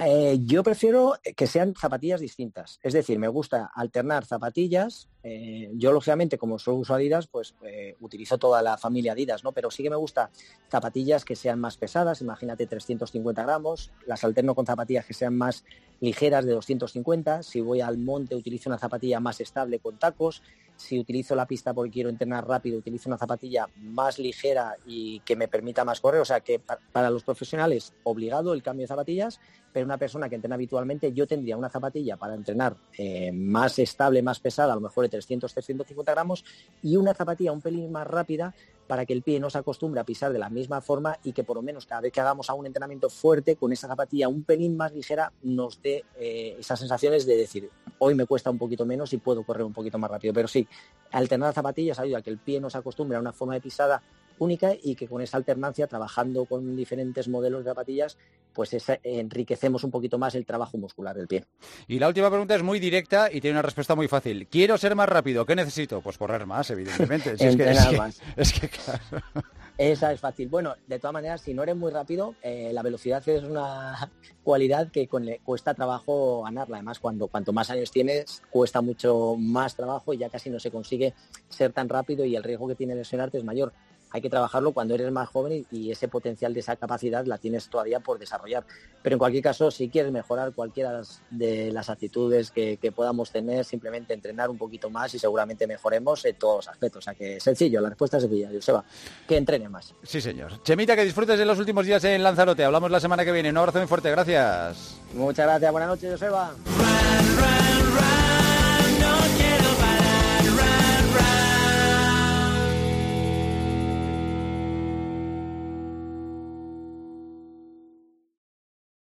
Eh, 0.00 0.38
yo 0.44 0.62
prefiero 0.62 1.14
que 1.36 1.48
sean 1.48 1.74
zapatillas 1.74 2.20
distintas. 2.20 2.78
Es 2.84 2.92
decir, 2.92 3.18
me 3.18 3.26
gusta 3.26 3.72
alternar 3.74 4.24
zapatillas. 4.24 5.08
Eh, 5.24 5.72
yo, 5.74 5.90
lógicamente, 5.90 6.38
como 6.38 6.60
solo 6.60 6.76
uso 6.76 6.94
Adidas, 6.94 7.26
pues 7.26 7.56
eh, 7.62 7.96
utilizo 8.00 8.38
toda 8.38 8.62
la 8.62 8.78
familia 8.78 9.12
Adidas, 9.12 9.42
¿no? 9.42 9.50
Pero 9.50 9.72
sí 9.72 9.82
que 9.82 9.90
me 9.90 9.96
gusta 9.96 10.30
zapatillas 10.70 11.24
que 11.24 11.34
sean 11.34 11.58
más 11.58 11.76
pesadas, 11.76 12.20
imagínate 12.20 12.68
350 12.68 13.42
gramos. 13.42 13.90
Las 14.06 14.22
alterno 14.22 14.54
con 14.54 14.66
zapatillas 14.66 15.04
que 15.04 15.14
sean 15.14 15.36
más 15.36 15.64
ligeras 16.00 16.44
de 16.44 16.52
250. 16.52 17.42
Si 17.42 17.60
voy 17.60 17.80
al 17.80 17.98
monte, 17.98 18.36
utilizo 18.36 18.70
una 18.70 18.78
zapatilla 18.78 19.18
más 19.18 19.40
estable 19.40 19.80
con 19.80 19.98
tacos. 19.98 20.42
Si 20.78 20.98
utilizo 20.98 21.34
la 21.34 21.46
pista 21.46 21.74
porque 21.74 21.90
quiero 21.90 22.08
entrenar 22.08 22.46
rápido, 22.46 22.78
utilizo 22.78 23.10
una 23.10 23.18
zapatilla 23.18 23.68
más 23.76 24.18
ligera 24.18 24.76
y 24.86 25.20
que 25.20 25.36
me 25.36 25.48
permita 25.48 25.84
más 25.84 26.00
correr. 26.00 26.20
O 26.20 26.24
sea 26.24 26.40
que 26.40 26.60
para 26.60 27.10
los 27.10 27.24
profesionales, 27.24 27.92
obligado 28.04 28.54
el 28.54 28.62
cambio 28.62 28.84
de 28.84 28.88
zapatillas 28.88 29.40
pero 29.72 29.86
una 29.86 29.98
persona 29.98 30.28
que 30.28 30.34
entrena 30.34 30.54
habitualmente, 30.54 31.12
yo 31.12 31.26
tendría 31.26 31.56
una 31.56 31.68
zapatilla 31.68 32.16
para 32.16 32.34
entrenar 32.34 32.76
eh, 32.96 33.30
más 33.32 33.78
estable, 33.78 34.22
más 34.22 34.40
pesada, 34.40 34.72
a 34.72 34.76
lo 34.76 34.80
mejor 34.80 35.04
de 35.04 35.10
300, 35.10 35.52
350 35.52 36.12
gramos, 36.12 36.44
y 36.82 36.96
una 36.96 37.14
zapatilla 37.14 37.52
un 37.52 37.60
pelín 37.60 37.92
más 37.92 38.06
rápida 38.06 38.54
para 38.88 39.06
que 39.06 39.12
el 39.12 39.22
pie 39.22 39.38
no 39.38 39.50
se 39.50 39.58
acostumbre 39.58 40.00
a 40.00 40.04
pisar 40.04 40.32
de 40.32 40.38
la 40.40 40.48
misma 40.48 40.80
forma 40.80 41.16
y 41.22 41.32
que 41.32 41.44
por 41.44 41.56
lo 41.56 41.62
menos 41.62 41.86
cada 41.86 42.00
vez 42.00 42.12
que 42.12 42.20
hagamos 42.20 42.48
un 42.48 42.66
entrenamiento 42.66 43.10
fuerte 43.10 43.54
con 43.54 43.70
esa 43.72 43.86
zapatilla 43.86 44.28
un 44.28 44.42
pelín 44.42 44.76
más 44.76 44.92
ligera 44.92 45.30
nos 45.42 45.80
dé 45.82 46.04
eh, 46.18 46.56
esas 46.58 46.80
sensaciones 46.80 47.26
de 47.26 47.36
decir, 47.36 47.70
hoy 47.98 48.14
me 48.14 48.26
cuesta 48.26 48.50
un 48.50 48.58
poquito 48.58 48.86
menos 48.86 49.12
y 49.12 49.18
puedo 49.18 49.44
correr 49.44 49.64
un 49.64 49.72
poquito 49.72 49.98
más 49.98 50.10
rápido. 50.10 50.32
Pero 50.32 50.48
sí, 50.48 50.66
alternar 51.12 51.52
zapatillas 51.52 51.98
ayuda 51.98 52.18
a 52.18 52.22
que 52.22 52.30
el 52.30 52.38
pie 52.38 52.60
no 52.60 52.70
se 52.70 52.78
acostumbre 52.78 53.16
a 53.16 53.20
una 53.20 53.32
forma 53.32 53.54
de 53.54 53.60
pisada 53.60 54.02
única 54.38 54.72
y 54.80 54.94
que 54.94 55.08
con 55.08 55.22
esa 55.22 55.36
alternancia, 55.36 55.86
trabajando 55.86 56.44
con 56.44 56.76
diferentes 56.76 57.28
modelos 57.28 57.64
de 57.64 57.70
zapatillas, 57.70 58.18
pues 58.52 58.74
enriquecemos 59.04 59.84
un 59.84 59.90
poquito 59.90 60.18
más 60.18 60.34
el 60.34 60.44
trabajo 60.44 60.78
muscular 60.78 61.16
del 61.16 61.28
pie. 61.28 61.44
Y 61.86 61.98
la 61.98 62.08
última 62.08 62.28
pregunta 62.28 62.56
es 62.56 62.62
muy 62.62 62.80
directa 62.80 63.28
y 63.30 63.40
tiene 63.40 63.54
una 63.54 63.62
respuesta 63.62 63.94
muy 63.94 64.08
fácil. 64.08 64.48
Quiero 64.48 64.76
ser 64.78 64.96
más 64.96 65.08
rápido, 65.08 65.46
¿qué 65.46 65.54
necesito? 65.54 66.00
Pues 66.00 66.18
correr 66.18 66.44
más, 66.46 66.70
evidentemente. 66.70 67.34
es, 67.38 68.52
que, 68.52 68.70
Esa 69.78 70.12
es 70.12 70.18
fácil. 70.18 70.48
Bueno, 70.48 70.74
de 70.88 70.98
todas 70.98 71.12
maneras, 71.12 71.40
si 71.40 71.54
no 71.54 71.62
eres 71.62 71.76
muy 71.76 71.92
rápido, 71.92 72.34
eh, 72.42 72.70
la 72.72 72.82
velocidad 72.82 73.26
es 73.28 73.44
una 73.44 74.10
cualidad 74.42 74.90
que 74.90 75.08
cuesta 75.44 75.74
trabajo 75.74 76.42
ganarla. 76.42 76.78
Además, 76.78 76.98
cuando 76.98 77.28
cuanto 77.28 77.52
más 77.52 77.70
años 77.70 77.92
tienes, 77.92 78.42
cuesta 78.50 78.80
mucho 78.80 79.36
más 79.38 79.76
trabajo 79.76 80.12
y 80.12 80.18
ya 80.18 80.30
casi 80.30 80.50
no 80.50 80.58
se 80.58 80.72
consigue 80.72 81.14
ser 81.48 81.72
tan 81.72 81.88
rápido 81.88 82.24
y 82.24 82.34
el 82.34 82.42
riesgo 82.42 82.66
que 82.66 82.74
tiene 82.74 82.96
lesionarte 82.96 83.38
es 83.38 83.44
mayor 83.44 83.72
hay 84.10 84.20
que 84.20 84.30
trabajarlo 84.30 84.72
cuando 84.72 84.94
eres 84.94 85.10
más 85.12 85.28
joven 85.28 85.66
y, 85.70 85.88
ese 85.90 86.08
potencial 86.08 86.52
de 86.52 86.60
esa 86.60 86.76
capacidad 86.76 87.24
la 87.24 87.38
tienes 87.38 87.68
todavía 87.68 88.00
por 88.00 88.18
desarrollar. 88.18 88.64
Pero 89.02 89.14
en 89.14 89.18
cualquier 89.18 89.42
caso, 89.42 89.70
si 89.70 89.88
quieres 89.88 90.12
mejorar 90.12 90.52
cualquiera 90.52 91.00
de 91.30 91.72
las 91.72 91.88
actitudes 91.88 92.50
que, 92.50 92.78
podamos 92.94 93.30
tener, 93.30 93.64
simplemente 93.64 94.14
entrenar 94.14 94.50
un 94.50 94.58
poquito 94.58 94.90
más 94.90 95.14
y 95.14 95.18
seguramente 95.18 95.66
mejoremos 95.66 96.24
en 96.24 96.36
todos 96.36 96.56
los 96.56 96.68
aspectos. 96.68 96.98
O 96.98 97.04
sea 97.04 97.14
que 97.14 97.40
sencillo, 97.40 97.80
la 97.80 97.90
respuesta 97.90 98.16
es 98.16 98.24
sencilla, 98.24 98.50
Joseba, 98.52 98.84
que 99.26 99.36
entrene 99.36 99.68
más. 99.68 99.94
Sí, 100.02 100.20
señor. 100.20 100.62
Chemita, 100.62 100.96
que 100.96 101.04
disfrutes 101.04 101.38
de 101.38 101.44
los 101.44 101.58
últimos 101.58 101.86
días 101.86 102.02
en 102.04 102.22
Lanzarote. 102.22 102.64
Hablamos 102.64 102.90
la 102.90 103.00
semana 103.00 103.24
que 103.24 103.32
viene. 103.32 103.50
Un 103.50 103.58
abrazo 103.58 103.78
muy 103.78 103.88
fuerte, 103.88 104.10
gracias. 104.10 104.96
Muchas 105.14 105.46
gracias, 105.46 105.72
buenas 105.72 105.88
noches, 105.88 106.12
Joseba. 106.12 106.54